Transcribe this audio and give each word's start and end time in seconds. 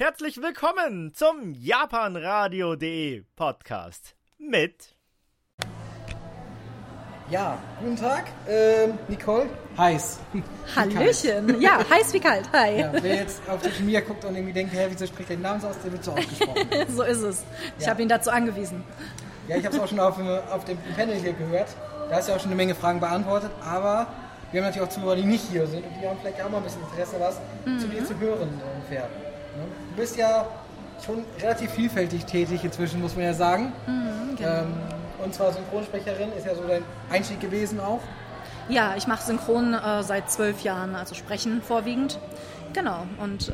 Herzlich 0.00 0.40
willkommen 0.40 1.12
zum 1.12 1.54
japanradio.de 1.54 3.24
Podcast 3.34 4.14
mit 4.38 4.94
Ja, 7.28 7.58
guten 7.80 7.96
Tag, 7.96 8.26
ähm, 8.48 8.96
Nicole. 9.08 9.48
Heiß. 9.76 10.20
Hallöchen. 10.76 11.60
Ja, 11.60 11.80
heiß 11.90 12.12
wie 12.12 12.20
kalt. 12.20 12.48
Hi. 12.52 12.78
Ja, 12.78 12.92
wer 12.92 13.16
jetzt 13.16 13.42
auf 13.48 13.60
Social 13.60 13.82
Media 13.82 14.00
guckt 14.02 14.24
und 14.24 14.36
irgendwie 14.36 14.52
denkt, 14.52 14.72
hä, 14.72 14.86
wieso 14.88 15.04
spricht 15.04 15.30
der 15.30 15.36
den 15.36 15.42
Namen 15.42 15.60
so 15.60 15.66
aus, 15.66 15.78
der 15.82 15.90
wird 15.90 16.04
so 16.04 16.12
ausgesprochen. 16.12 16.68
so 16.94 17.02
ist 17.02 17.22
es. 17.22 17.44
Ich 17.76 17.84
Ja. 17.84 17.90
habe 17.90 18.02
ihn 18.02 18.08
dazu 18.08 18.30
angewiesen. 18.30 18.84
ja, 19.48 19.56
ich 19.56 19.66
habe 19.66 19.74
es 19.74 19.82
auch 19.82 19.88
schon 19.88 19.98
auf, 19.98 20.14
dem- 20.16 20.28
auf 20.28 20.64
dem 20.64 20.78
Panel 20.96 21.16
hier 21.16 21.32
gehört. 21.32 21.68
Da 22.08 22.14
hast 22.16 22.28
du 22.28 22.30
ja 22.32 22.36
auch 22.36 22.40
schon 22.40 22.50
eine 22.52 22.56
Menge 22.56 22.76
Fragen 22.76 23.00
beantwortet, 23.00 23.50
aber 23.64 24.06
wir 24.52 24.60
haben 24.62 24.68
natürlich 24.68 24.88
auch 24.88 24.92
Zuhörer, 24.92 25.16
die 25.16 25.24
nicht 25.24 25.44
hier 25.50 25.66
sind 25.66 25.84
und 25.84 25.92
die 26.00 26.06
haben 26.08 26.16
vielleicht 26.22 26.40
auch 26.40 26.48
mal 26.50 26.58
ein 26.58 26.62
bisschen 26.62 26.82
Interesse, 26.82 27.16
was 27.18 27.40
zu 27.80 27.88
dir 27.88 28.04
zu 28.04 28.16
hören 28.20 28.48
ungefähr. 28.76 29.08
Du 29.90 29.96
bist 29.96 30.16
ja 30.16 30.46
schon 31.04 31.24
relativ 31.40 31.70
vielfältig 31.72 32.24
tätig 32.24 32.64
inzwischen, 32.64 33.00
muss 33.00 33.14
man 33.14 33.24
ja 33.24 33.34
sagen. 33.34 33.72
ähm, 33.86 34.74
und 35.24 35.34
zwar 35.34 35.52
Synchronsprecherin 35.52 36.32
ist 36.32 36.46
ja 36.46 36.54
so 36.54 36.62
dein 36.66 36.82
Einstieg 37.10 37.40
gewesen 37.40 37.80
auch. 37.80 38.00
Ja, 38.68 38.94
ich 38.96 39.06
mache 39.06 39.24
Synchron 39.24 39.74
äh, 39.74 40.02
seit 40.02 40.30
zwölf 40.30 40.60
Jahren, 40.60 40.94
also 40.94 41.14
Sprechen 41.14 41.62
vorwiegend. 41.62 42.18
Genau. 42.74 43.06
Und 43.18 43.48
äh, 43.48 43.52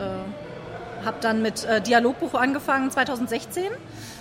habe 1.05 1.17
dann 1.21 1.43
mit 1.43 1.65
äh, 1.65 1.81
Dialogbuch 1.81 2.35
angefangen 2.35 2.91
2016 2.91 3.65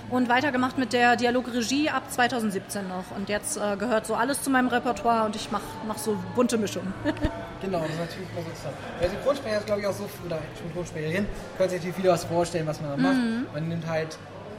und 0.09 0.29
weitergemacht 0.29 0.77
mit 0.77 0.93
der 0.93 1.15
Dialogregie 1.15 1.89
ab 1.89 2.03
2017 2.11 2.87
noch. 2.87 3.05
Und 3.15 3.29
jetzt 3.29 3.57
äh, 3.57 3.75
gehört 3.77 4.05
so 4.05 4.15
alles 4.15 4.41
zu 4.43 4.49
meinem 4.49 4.67
Repertoire 4.67 5.25
und 5.25 5.35
ich 5.35 5.51
mache 5.51 5.63
mach 5.87 5.97
so 5.97 6.17
bunte 6.35 6.57
Mischung. 6.57 6.93
Genau, 7.61 7.79
das 7.79 7.91
ist 7.91 7.99
natürlich 7.99 8.29
immer 8.29 8.41
so 8.41 8.49
interessant. 8.49 8.75
Bei 8.99 9.07
Synchronsprecher 9.07 9.57
ist 9.59 9.65
glaube 9.67 9.79
ich 9.79 9.87
auch 9.87 9.93
so, 9.93 10.09
oder 10.25 10.37
Synchronsprecherin, 10.61 11.25
können 11.57 11.69
sich 11.69 11.79
natürlich 11.79 11.95
viele 11.95 12.09
was 12.09 12.25
vorstellen, 12.25 12.67
was 12.67 12.81
man 12.81 12.89
da 12.89 12.97
macht. 12.97 13.53
Man 13.53 13.69
nimmt 13.69 13.87
halt 13.87 14.17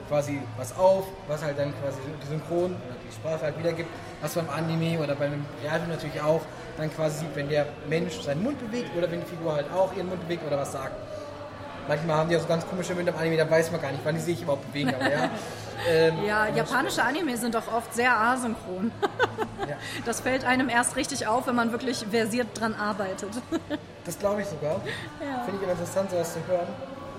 quasi 0.09 0.41
was 0.57 0.75
auf, 0.79 1.05
was 1.29 1.43
halt 1.43 1.59
dann 1.59 1.73
quasi 1.83 1.99
die 2.23 2.27
Synchron 2.27 2.73
oder 2.73 2.97
die 3.07 3.13
Sprache 3.15 3.43
halt 3.43 3.59
wiedergibt, 3.59 3.91
was 4.23 4.35
beim 4.35 4.49
Anime 4.49 5.01
oder 5.01 5.15
bei 5.15 5.27
einem 5.27 5.45
Realfilm 5.63 5.91
natürlich 5.91 6.21
auch 6.23 6.41
dann 6.77 6.91
quasi 6.95 7.21
sieht, 7.21 7.37
wenn 7.37 7.49
der 7.49 7.67
Mensch 7.89 8.21
seinen 8.21 8.43
Mund 8.43 8.59
bewegt 8.59 8.91
oder 8.97 9.11
wenn 9.11 9.21
die 9.21 9.27
Figur 9.27 9.55
halt 9.55 9.67
auch 9.73 9.95
ihren 9.95 10.09
Mund 10.09 10.23
bewegt 10.23 10.43
oder 10.47 10.59
was 10.59 10.73
sagt. 10.73 10.95
Manchmal 11.89 12.17
haben 12.17 12.29
die 12.31 12.37
auch 12.37 12.41
so 12.41 12.49
ganz 12.49 12.67
komische 12.67 12.95
Münder 12.95 13.13
im 13.13 13.19
Anime, 13.19 13.37
da 13.37 13.51
weiß 13.51 13.71
man 13.71 13.81
gar 13.81 13.91
nicht, 13.93 14.05
wann 14.05 14.15
die 14.15 14.21
sich 14.21 14.43
überhaupt 14.43 14.67
bewegen. 14.73 14.95
Aber 14.95 15.11
ja, 15.11 15.31
ähm, 15.89 16.15
Ja, 16.27 16.49
japanische 16.49 17.03
Anime 17.03 17.37
sind 17.37 17.55
doch 17.55 17.73
oft 17.73 17.93
sehr 17.95 18.17
asynchron. 18.17 18.91
Ja. 19.67 19.77
Das 20.05 20.21
fällt 20.21 20.45
einem 20.45 20.69
erst 20.69 20.95
richtig 20.95 21.27
auf, 21.27 21.47
wenn 21.47 21.55
man 21.55 21.73
wirklich 21.73 22.05
versiert 22.11 22.49
dran 22.53 22.75
arbeitet. 22.75 23.31
Das 24.05 24.19
glaube 24.19 24.43
ich 24.43 24.47
sogar. 24.47 24.75
Finde 25.47 25.57
ich 25.57 25.63
immer 25.63 25.73
interessant, 25.73 26.11
sowas 26.11 26.35
zu 26.35 26.41
hören. 26.47 26.67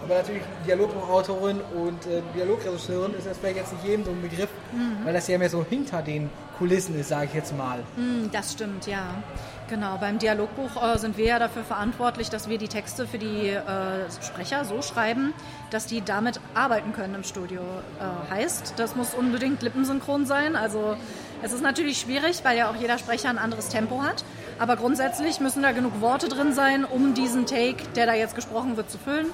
Aber 0.05 0.15
natürlich 0.15 0.43
Dialogbuchautorin 0.67 1.59
und 1.75 2.05
äh, 2.05 2.21
Dialogregisseurin 2.35 3.13
ist 3.15 3.25
das 3.27 3.37
vielleicht 3.39 3.57
jetzt 3.57 3.73
nicht 3.73 3.85
jedem 3.85 4.05
so 4.05 4.11
ein 4.11 4.21
Begriff, 4.21 4.49
weil 5.03 5.13
das 5.13 5.27
ja 5.27 5.37
mehr 5.37 5.49
so 5.49 5.65
hinter 5.67 6.01
den 6.03 6.29
Kulissen 6.59 6.97
ist, 6.99 7.09
sage 7.09 7.25
ich 7.25 7.33
jetzt 7.33 7.57
mal. 7.57 7.79
Hm, 7.95 8.29
Das 8.31 8.53
stimmt, 8.53 8.85
ja. 8.87 9.03
Genau, 9.67 9.97
beim 9.97 10.19
Dialogbuch 10.19 10.81
äh, 10.81 10.97
sind 10.99 11.17
wir 11.17 11.25
ja 11.25 11.39
dafür 11.39 11.63
verantwortlich, 11.63 12.29
dass 12.29 12.47
wir 12.47 12.59
die 12.59 12.67
Texte 12.67 13.07
für 13.07 13.17
die 13.17 13.49
äh, 13.49 13.63
Sprecher 14.23 14.63
so 14.63 14.83
schreiben, 14.83 15.33
dass 15.71 15.87
die 15.87 16.01
damit 16.01 16.39
arbeiten 16.53 16.93
können 16.93 17.15
im 17.15 17.23
Studio. 17.23 17.61
Äh, 17.99 18.31
heißt, 18.33 18.75
das 18.77 18.95
muss 18.95 19.15
unbedingt 19.15 19.63
lippensynchron 19.63 20.27
sein. 20.27 20.55
Also 20.55 20.95
es 21.41 21.51
ist 21.51 21.63
natürlich 21.63 21.99
schwierig, 21.99 22.41
weil 22.43 22.55
ja 22.57 22.69
auch 22.69 22.75
jeder 22.75 22.99
Sprecher 22.99 23.29
ein 23.29 23.39
anderes 23.39 23.69
Tempo 23.69 24.03
hat. 24.03 24.23
Aber 24.59 24.75
grundsätzlich 24.75 25.39
müssen 25.39 25.63
da 25.63 25.71
genug 25.71 25.99
Worte 25.99 26.29
drin 26.29 26.53
sein, 26.53 26.85
um 26.85 27.15
diesen 27.15 27.47
Take, 27.47 27.87
der 27.95 28.05
da 28.05 28.13
jetzt 28.13 28.35
gesprochen 28.35 28.77
wird, 28.77 28.91
zu 28.91 28.99
füllen. 28.99 29.25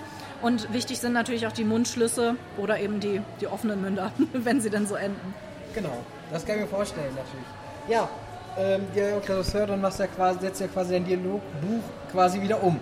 Und 0.42 0.74
wichtig 0.74 1.00
sind 1.00 1.14
natürlich 1.14 1.46
auch 1.48 1.52
die 1.52 1.64
Mundschlüsse 1.64 2.36
oder 2.58 2.80
eben 2.80 3.00
die, 3.00 3.22
die 3.40 3.48
offenen 3.48 3.82
Münder, 3.82 4.12
wenn 4.34 4.62
sie 4.62 4.70
denn 4.70 4.88
so 4.88 4.96
enden. 4.96 5.34
Genau, 5.74 6.04
das 6.32 6.46
kann 6.46 6.56
ich 6.56 6.62
mir 6.62 6.68
vorstellen 6.68 7.14
natürlich. 7.16 7.46
Ja, 7.88 8.10
ähm, 8.58 8.82
Dialogregisseur, 8.96 9.68
dann 9.68 9.82
machst 9.82 10.00
du 10.00 10.04
ja 10.04 10.10
quasi, 10.10 10.40
setzt 10.40 10.62
ja 10.62 10.68
quasi 10.68 10.94
dein 10.94 11.06
Dialogbuch 11.06 11.84
quasi 12.12 12.42
wieder 12.42 12.62
um. 12.62 12.80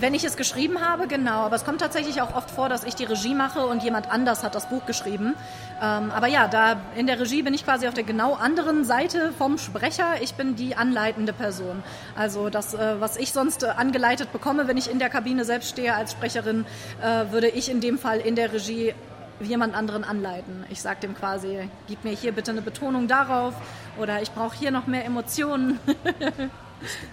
Wenn 0.00 0.14
ich 0.14 0.24
es 0.24 0.36
geschrieben 0.36 0.80
habe, 0.80 1.06
genau. 1.06 1.44
Aber 1.44 1.56
es 1.56 1.64
kommt 1.64 1.80
tatsächlich 1.80 2.22
auch 2.22 2.34
oft 2.34 2.50
vor, 2.50 2.68
dass 2.68 2.84
ich 2.84 2.94
die 2.94 3.04
Regie 3.04 3.34
mache 3.34 3.66
und 3.66 3.82
jemand 3.82 4.10
anders 4.10 4.42
hat 4.42 4.54
das 4.54 4.68
Buch 4.68 4.86
geschrieben. 4.86 5.34
Ähm, 5.80 6.10
aber 6.10 6.26
ja, 6.26 6.48
da 6.48 6.80
in 6.96 7.06
der 7.06 7.20
Regie 7.20 7.42
bin 7.42 7.54
ich 7.54 7.64
quasi 7.64 7.86
auf 7.88 7.94
der 7.94 8.04
genau 8.04 8.34
anderen 8.34 8.84
Seite 8.84 9.32
vom 9.36 9.58
Sprecher. 9.58 10.22
Ich 10.22 10.34
bin 10.34 10.56
die 10.56 10.76
anleitende 10.76 11.32
Person. 11.32 11.82
Also 12.16 12.48
das, 12.48 12.74
äh, 12.74 13.00
was 13.00 13.16
ich 13.16 13.32
sonst 13.32 13.62
äh, 13.62 13.66
angeleitet 13.66 14.32
bekomme, 14.32 14.68
wenn 14.68 14.76
ich 14.76 14.90
in 14.90 14.98
der 14.98 15.10
Kabine 15.10 15.44
selbst 15.44 15.70
stehe 15.70 15.94
als 15.94 16.12
Sprecherin, 16.12 16.64
äh, 17.02 17.32
würde 17.32 17.48
ich 17.48 17.70
in 17.70 17.80
dem 17.80 17.98
Fall 17.98 18.20
in 18.20 18.36
der 18.36 18.52
Regie 18.52 18.94
jemand 19.40 19.74
anderen 19.74 20.04
anleiten. 20.04 20.64
Ich 20.70 20.80
sage 20.80 21.00
dem 21.00 21.14
quasi, 21.14 21.68
gib 21.88 22.04
mir 22.04 22.12
hier 22.12 22.32
bitte 22.32 22.50
eine 22.50 22.62
Betonung 22.62 23.08
darauf 23.08 23.54
oder 23.98 24.22
ich 24.22 24.30
brauche 24.30 24.56
hier 24.56 24.70
noch 24.70 24.86
mehr 24.86 25.04
Emotionen. 25.04 25.78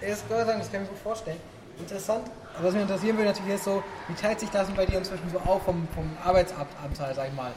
Das, 0.00 0.24
sagen, 0.28 0.58
das 0.58 0.72
kann 0.72 0.82
ich 0.82 0.90
mir 0.90 0.96
vorstellen. 0.96 1.36
Interessant. 1.80 2.30
Aber 2.54 2.66
was 2.68 2.74
mich 2.74 2.82
interessieren 2.82 3.16
würde 3.16 3.30
natürlich 3.30 3.54
ist 3.54 3.64
so, 3.64 3.82
wie 4.08 4.14
teilt 4.14 4.38
sich 4.38 4.50
das 4.50 4.68
bei 4.70 4.84
dir 4.84 4.98
inzwischen 4.98 5.30
so 5.30 5.38
auf 5.38 5.62
vom, 5.62 5.88
vom 5.94 6.10
Arbeitsanteil, 6.22 7.14
sag 7.14 7.28
ich 7.28 7.34
mal? 7.34 7.52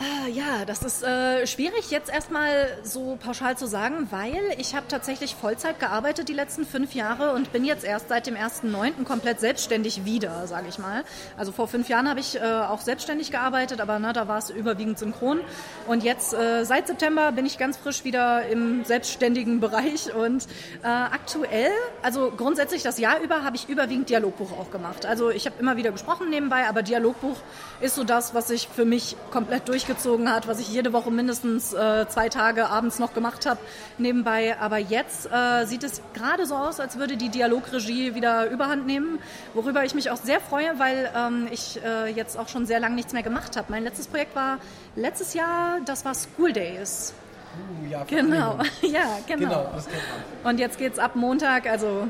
Ah, 0.00 0.28
Ja, 0.28 0.64
das 0.64 0.82
ist 0.82 1.02
äh, 1.02 1.44
schwierig 1.46 1.90
jetzt 1.90 2.08
erstmal 2.08 2.68
so 2.84 3.16
pauschal 3.20 3.56
zu 3.56 3.66
sagen, 3.66 4.06
weil 4.10 4.40
ich 4.58 4.76
habe 4.76 4.86
tatsächlich 4.86 5.34
Vollzeit 5.34 5.80
gearbeitet 5.80 6.28
die 6.28 6.34
letzten 6.34 6.64
fünf 6.66 6.94
Jahre 6.94 7.32
und 7.32 7.50
bin 7.50 7.64
jetzt 7.64 7.84
erst 7.84 8.08
seit 8.08 8.26
dem 8.26 8.36
1.9. 8.36 9.04
komplett 9.04 9.40
selbstständig 9.40 10.04
wieder, 10.04 10.46
sage 10.46 10.66
ich 10.68 10.78
mal. 10.78 11.02
Also 11.36 11.50
vor 11.50 11.66
fünf 11.66 11.88
Jahren 11.88 12.08
habe 12.08 12.20
ich 12.20 12.36
äh, 12.36 12.40
auch 12.40 12.80
selbstständig 12.80 13.32
gearbeitet, 13.32 13.80
aber 13.80 13.98
ne, 13.98 14.12
da 14.12 14.28
war 14.28 14.38
es 14.38 14.50
überwiegend 14.50 14.98
synchron. 14.98 15.40
Und 15.88 16.04
jetzt 16.04 16.32
äh, 16.32 16.64
seit 16.64 16.86
September 16.86 17.32
bin 17.32 17.44
ich 17.46 17.58
ganz 17.58 17.76
frisch 17.76 18.04
wieder 18.04 18.46
im 18.46 18.84
selbstständigen 18.84 19.58
Bereich 19.68 20.14
und 20.14 20.44
äh, 20.84 20.86
aktuell, 20.86 21.72
also 22.02 22.30
grundsätzlich 22.36 22.82
das 22.84 22.98
Jahr 22.98 23.20
über, 23.20 23.42
habe 23.42 23.56
ich 23.56 23.68
überwiegend 23.68 24.10
Dialogbuch 24.10 24.52
auch 24.52 24.70
gemacht. 24.70 25.06
Also 25.06 25.30
ich 25.30 25.46
habe 25.46 25.56
immer 25.58 25.76
wieder 25.76 25.90
gesprochen 25.90 26.30
nebenbei, 26.30 26.68
aber 26.68 26.82
Dialogbuch 26.82 27.36
ist 27.80 27.94
so 27.96 28.04
das, 28.04 28.34
was 28.34 28.48
sich 28.48 28.68
für 28.68 28.84
mich 28.84 29.16
komplett 29.30 29.68
durchgezogen 29.88 30.30
hat, 30.30 30.46
was 30.46 30.60
ich 30.60 30.68
jede 30.68 30.92
Woche 30.92 31.10
mindestens 31.10 31.72
äh, 31.72 32.06
zwei 32.08 32.28
Tage 32.28 32.68
abends 32.68 32.98
noch 32.98 33.14
gemacht 33.14 33.46
habe 33.46 33.58
nebenbei. 33.96 34.56
Aber 34.60 34.78
jetzt 34.78 35.30
äh, 35.32 35.64
sieht 35.64 35.82
es 35.82 36.02
gerade 36.14 36.46
so 36.46 36.54
aus, 36.54 36.78
als 36.80 36.98
würde 36.98 37.16
die 37.16 37.30
Dialogregie 37.30 38.14
wieder 38.14 38.50
Überhand 38.50 38.86
nehmen, 38.86 39.18
worüber 39.54 39.84
ich 39.84 39.94
mich 39.94 40.10
auch 40.10 40.16
sehr 40.16 40.40
freue, 40.40 40.78
weil 40.78 41.10
ähm, 41.16 41.48
ich 41.50 41.80
äh, 41.82 42.10
jetzt 42.10 42.38
auch 42.38 42.48
schon 42.48 42.66
sehr 42.66 42.80
lange 42.80 42.94
nichts 42.94 43.12
mehr 43.12 43.22
gemacht 43.22 43.56
habe. 43.56 43.66
Mein 43.70 43.84
letztes 43.84 44.06
Projekt 44.06 44.36
war 44.36 44.58
letztes 44.94 45.34
Jahr, 45.34 45.78
das 45.84 46.04
war 46.04 46.14
School 46.14 46.52
Days. 46.52 47.14
Uh, 47.56 47.90
ja, 47.90 48.04
Genau, 48.04 48.58
ja, 48.82 49.18
genau. 49.26 49.48
Genau, 49.48 49.70
das 49.74 49.86
kennt 49.86 50.02
man. 50.42 50.52
Und 50.52 50.60
jetzt 50.60 50.78
geht's 50.78 50.98
ab 50.98 51.16
Montag, 51.16 51.66
also 51.66 52.08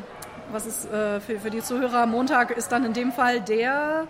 was 0.50 0.66
ist 0.66 0.90
äh, 0.90 1.20
für, 1.20 1.38
für 1.38 1.50
die 1.50 1.62
Zuhörer, 1.62 2.06
Montag 2.06 2.50
ist 2.56 2.72
dann 2.72 2.84
in 2.84 2.92
dem 2.92 3.12
Fall 3.12 3.40
der 3.40 4.06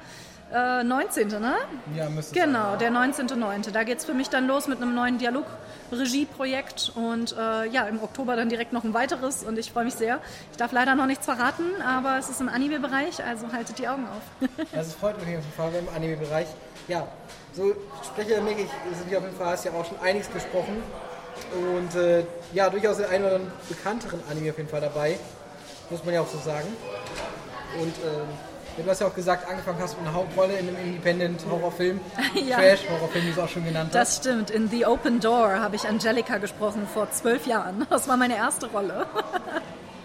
äh, 0.53 0.83
19., 0.85 1.29
ne? 1.29 1.57
Ja, 1.95 2.09
müsste 2.09 2.39
es 2.39 2.45
Genau, 2.45 2.71
sein, 2.71 2.79
der 2.79 2.91
19.9. 2.93 3.71
Da 3.71 3.85
geht's 3.85 4.05
für 4.05 4.15
mich 4.15 4.29
dann 4.31 4.47
los 4.47 4.67
mit 4.67 4.81
einem 4.81 4.95
neuen 4.95 5.19
Dialogregieprojekt 5.19 6.93
und 6.95 7.33
äh, 7.39 7.67
ja, 7.67 7.83
im 7.85 8.03
Oktober 8.03 8.37
dann 8.37 8.49
direkt 8.49 8.73
noch 8.73 8.85
ein 8.85 8.95
weiteres 8.95 9.43
und 9.45 9.59
ich 9.59 9.73
freue 9.73 9.85
mich 9.85 9.95
sehr. 9.95 10.21
Ich 10.51 10.57
darf 10.57 10.73
leider 10.73 10.95
noch 10.95 11.07
nichts 11.07 11.27
verraten, 11.27 11.65
aber 11.87 12.19
es 12.19 12.29
ist 12.29 12.41
im 12.41 12.49
Anime-Bereich, 12.49 13.23
also 13.25 13.53
haltet 13.53 13.79
die 13.79 13.89
Augen 13.89 14.07
auf. 14.07 14.49
Das 14.73 14.95
freut 14.95 15.17
mich 15.19 15.25
auf 15.37 15.43
jeden 15.45 15.53
Fall 15.57 15.75
im 15.75 15.89
Anime-Bereich. 15.95 16.47
Ja, 16.89 17.07
so 17.53 17.75
Sprecher 18.05 18.41
merke 18.41 18.63
ich, 18.63 18.69
sind 18.97 19.09
hier 19.09 19.19
auf 19.19 19.25
jeden 19.25 19.37
Fall, 19.37 19.49
hast 19.49 19.65
ja 19.65 19.73
auch 19.73 19.85
schon 19.85 19.99
einiges 20.01 20.31
gesprochen. 20.33 20.83
Und 21.53 21.95
äh, 21.95 22.25
ja, 22.53 22.69
durchaus 22.69 22.97
den 22.97 23.07
einen 23.07 23.25
oder 23.25 23.35
anderen 23.37 23.53
bekannteren 23.69 24.21
Anime 24.31 24.51
auf 24.51 24.57
jeden 24.57 24.69
Fall 24.69 24.81
dabei. 24.81 25.19
Muss 25.91 26.05
man 26.05 26.15
ja 26.15 26.21
auch 26.21 26.29
so 26.29 26.39
sagen. 26.39 26.69
Und 27.81 27.95
ähm, 28.05 28.29
du 28.84 28.91
hast 28.91 29.00
ja 29.00 29.06
auch 29.06 29.15
gesagt, 29.15 29.49
angefangen 29.49 29.78
hast 29.81 29.99
mit 29.99 30.06
einer 30.06 30.16
Hauptrolle 30.16 30.55
in 30.55 30.69
einem 30.69 30.77
Independent-Horrorfilm. 30.78 32.00
Ja. 32.35 32.56
Trash-Horrorfilm, 32.56 33.25
wie 33.25 33.31
du 33.31 33.41
es 33.41 33.44
auch 33.44 33.49
schon 33.49 33.64
genannt 33.64 33.91
hast. 33.93 33.94
Das 33.94 34.17
stimmt, 34.17 34.50
in 34.50 34.69
The 34.69 34.87
Open 34.87 35.20
Door 35.20 35.61
habe 35.61 35.76
ich 35.76 35.87
Angelika 35.87 36.38
gesprochen 36.38 36.87
vor 36.93 37.11
zwölf 37.11 37.47
Jahren. 37.47 37.87
Das 37.91 38.08
war 38.08 38.17
meine 38.17 38.37
erste 38.37 38.67
Rolle. 38.67 39.06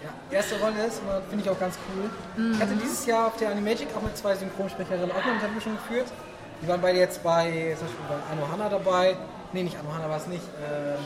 Ja, 0.02 0.36
erste 0.36 0.58
Rolle 0.60 0.84
ist, 0.86 1.00
finde 1.28 1.44
ich 1.44 1.50
auch 1.50 1.58
ganz 1.58 1.76
cool. 1.88 2.10
Ich 2.52 2.60
hatte 2.60 2.74
dieses 2.82 3.06
Jahr 3.06 3.28
auf 3.28 3.36
der 3.36 3.50
Animagic 3.50 3.88
auch 3.96 4.02
mit 4.02 4.16
zwei 4.16 4.34
Synchronsprecherinnen 4.34 5.10
auch 5.10 5.24
ein 5.24 5.34
Interview 5.34 5.60
schon 5.60 5.76
geführt. 5.76 6.06
Die 6.62 6.68
waren 6.68 6.80
beide 6.80 6.98
jetzt 6.98 7.22
bei, 7.22 7.76
zum 7.78 7.86
Beispiel 7.86 8.04
bei 8.08 8.32
Anno 8.32 8.50
Hanna 8.50 8.68
dabei. 8.68 9.16
Nee, 9.52 9.62
nicht 9.62 9.76
Anno 9.78 9.94
Hanna 9.94 10.08
war 10.08 10.16
es 10.16 10.26
nicht. 10.26 10.42
Äh, 10.42 10.96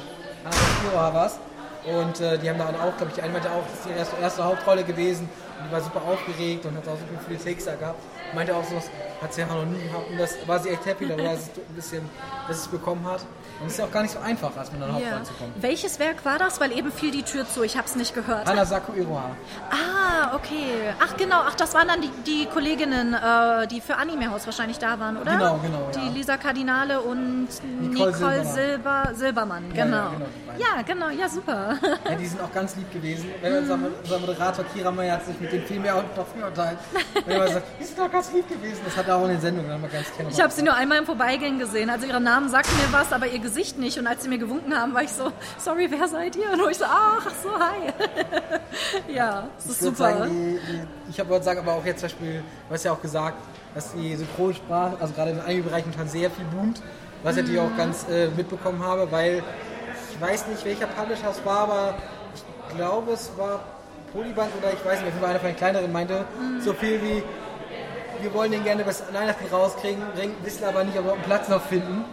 Anna 0.45 0.57
Shiro 0.57 0.97
war 0.97 1.27
es. 1.27 1.39
Und 1.85 2.21
äh, 2.21 2.39
die 2.39 2.49
haben 2.49 2.59
da 2.59 2.67
auch, 2.67 2.97
glaube 2.97 3.09
ich, 3.09 3.15
die 3.15 3.23
eine 3.23 3.33
meinte 3.33 3.51
auch, 3.51 3.63
das 3.71 3.81
ist 3.81 3.87
ihre 3.89 3.99
erste, 3.99 4.17
erste 4.21 4.45
Hauptrolle 4.45 4.85
gewesen. 4.85 5.29
Die 5.67 5.73
war 5.73 5.81
super 5.81 6.03
aufgeregt 6.03 6.65
und 6.67 6.77
hat 6.77 6.87
auch 6.89 6.99
super 6.99 7.21
viele 7.27 7.39
Takes 7.43 7.65
da 7.65 7.75
gehabt. 7.75 8.01
Meinte 8.35 8.55
auch, 8.55 8.65
sowas 8.65 8.85
hat 9.23 9.33
sie 9.33 9.41
ja 9.41 9.47
noch 9.47 9.65
nie 9.65 9.83
gehabt 9.83 10.11
und 10.11 10.19
das 10.19 10.37
war 10.47 10.59
sie 10.59 10.69
echt 10.71 10.85
happy 10.87 11.07
darüber, 11.09 11.25
dass 11.33 11.49
ein 11.49 11.75
bisschen, 11.75 12.03
dass 12.47 12.59
es 12.59 12.69
bekommen 12.69 13.05
hat. 13.07 13.23
Und 13.61 13.67
es 13.67 13.73
ist 13.73 13.79
ja 13.81 13.87
auch 13.87 13.91
gar 13.91 14.03
nicht 14.03 14.13
so 14.13 14.21
einfach, 14.21 14.57
als 14.57 14.71
man 14.71 14.81
dann 14.83 14.93
Hauptrolle 14.93 15.17
Ja. 15.17 15.25
zu 15.25 15.33
kommen. 15.33 15.53
Welches 15.57 15.99
Werk 15.99 16.25
war 16.25 16.39
das? 16.39 16.61
Weil 16.61 16.71
eben 16.73 16.93
fiel 16.93 17.11
die 17.11 17.25
Tür 17.25 17.45
zu. 17.49 17.63
Ich 17.65 17.77
habe 17.77 17.89
es 17.89 17.97
nicht 17.97 18.15
gehört. 18.15 18.47
Hanasaku 18.47 18.93
Iroha. 18.93 19.31
Ah, 19.71 20.37
okay. 20.37 20.93
Ach 21.03 21.17
genau, 21.17 21.41
ach 21.45 21.55
das 21.57 21.75
waren 21.75 21.89
dann 21.89 22.01
die, 22.01 22.11
die 22.27 22.47
Kolleginnen, 22.47 23.15
äh, 23.15 23.67
die 23.67 23.81
für 23.81 23.97
Anime 23.97 24.31
Haus 24.31 24.47
wahrscheinlich 24.47 24.79
da 24.79 25.01
waren, 25.01 25.17
oder? 25.17 25.33
Genau, 25.33 25.59
genau, 25.59 25.91
Die 25.95 26.07
ja. 26.07 26.13
Lisa 26.13 26.37
Kardinale 26.37 27.01
und 27.01 27.49
Nicole 27.81 28.11
Nicole, 28.13 28.45
Silbermann. 28.45 28.45
Silber, 28.55 29.11
Silbermann, 29.15 29.73
genau. 29.75 29.97
ja, 29.97 30.09
genau, 30.13 30.27
beiden. 30.47 30.61
Ja, 30.61 30.83
genau, 30.83 31.09
ja 31.09 31.29
super. 31.29 31.79
Ja, 32.09 32.15
die 32.15 32.27
sind 32.27 32.41
auch 32.41 32.53
ganz 32.53 32.77
lieb 32.77 32.93
gewesen. 32.93 33.29
Unser, 33.43 33.79
unser 34.03 34.19
Moderator 34.21 34.65
Kira 34.73 34.91
Meyer 34.93 35.15
hat 35.15 35.27
sich 35.27 35.39
mit 35.41 35.48
dem 35.53 35.65
viel 35.65 35.81
mehr 35.81 35.97
und 35.97 36.17
noch. 36.17 36.27
Wenn 36.35 36.43
er 36.43 37.37
immer 37.37 37.49
sagt, 37.49 37.67
die 37.81 37.85
sind 37.85 37.99
doch 37.99 38.11
ganz 38.11 38.33
lieb 38.33 38.49
gewesen. 38.49 38.81
Das 38.85 38.97
hat 38.97 39.09
er 39.09 39.17
auch 39.17 39.25
in 39.25 39.31
den 39.31 39.41
Sendungen 39.41 39.81
mal 39.81 39.89
ganz 39.91 40.07
gerne 40.17 40.31
Ich 40.31 40.41
habe 40.41 40.53
sie 40.53 40.63
nur 40.63 40.75
einmal 40.75 40.99
im 40.99 41.07
Vorbeigehen 41.07 41.59
gesehen. 41.59 41.91
Also 41.91 42.07
ihre 42.07 42.21
Namen 42.21 42.49
sagten 42.49 42.77
mir 42.77 42.93
was, 42.93 43.13
aber 43.13 43.27
ihr 43.27 43.39
Gesicht 43.39 43.79
nicht. 43.79 43.99
Und 43.99 44.07
als 44.07 44.23
sie 44.23 44.29
mir 44.29 44.39
gewunken 44.39 44.75
haben, 44.77 44.95
war 44.95 45.03
ich 45.03 45.11
so, 45.11 45.33
sorry, 45.59 45.89
wer 45.91 46.09
seid 46.09 46.37
ihr? 46.37 46.51
Und 46.53 46.71
ich 46.71 46.79
so, 46.79 46.85
ach, 46.85 47.27
ach 47.27 47.35
so, 47.43 47.51
hi. 47.59 47.93
ja, 49.13 49.49
das 49.57 49.67
ist 49.67 49.77
Ich 49.77 49.83
würde 49.83 49.97
super. 49.97 50.19
sagen, 50.19 50.31
die, 50.31 50.73
die, 50.73 51.11
ich 51.11 51.21
habe 51.21 51.43
sagen, 51.43 51.61
aber 51.61 51.73
auch 51.75 51.85
jetzt 51.85 52.01
zum 52.01 52.09
Beispiel, 52.09 52.43
du 52.69 52.75
hast 52.75 52.85
ja 52.85 52.93
auch 52.93 53.03
gesagt, 53.03 53.39
dass 53.75 53.93
die 53.93 54.17
Synchronsprache, 54.17 54.97
also 55.01 55.13
gerade 55.15 55.31
in 55.33 55.41
einigen 55.41 55.65
Bereichen 55.65 55.93
schon 55.93 56.09
sehr 56.09 56.31
viel 56.31 56.45
boomt, 56.47 56.83
was 57.23 57.37
ich 57.37 57.43
natürlich 57.43 57.61
auch 57.61 57.77
ganz 57.77 58.07
äh, 58.09 58.29
mitbekommen 58.29 58.83
habe, 58.83 59.11
weil 59.11 59.43
ich 60.13 60.21
weiß 60.21 60.47
nicht, 60.49 60.65
welcher 60.65 60.87
Publisher 60.87 61.31
es 61.31 61.45
war, 61.45 61.59
aber 61.61 61.95
ich 62.35 62.77
glaube, 62.77 63.13
es 63.13 63.31
war 63.37 63.61
Polyband 64.13 64.51
oder 64.59 64.73
ich 64.73 64.85
weiß 64.85 65.03
nicht, 65.03 65.17
auf 65.17 65.25
einer 65.25 65.41
von 65.41 65.49
den 65.51 65.57
kleineren 65.57 65.93
meinte, 65.93 66.25
so 66.61 66.73
viel 66.73 67.01
wie, 67.03 67.23
wir 68.23 68.35
wollen 68.35 68.53
den 68.53 68.65
gerne 68.65 68.85
bis 68.85 69.03
Weihnachten 69.13 69.47
rauskriegen, 69.53 70.03
wissen 70.43 70.65
aber 70.65 70.85
nicht, 70.85 70.99
ob 70.99 71.05
wir 71.05 71.13
einen 71.13 71.23
Platz 71.23 71.49
noch 71.49 71.63
finden. 71.63 72.05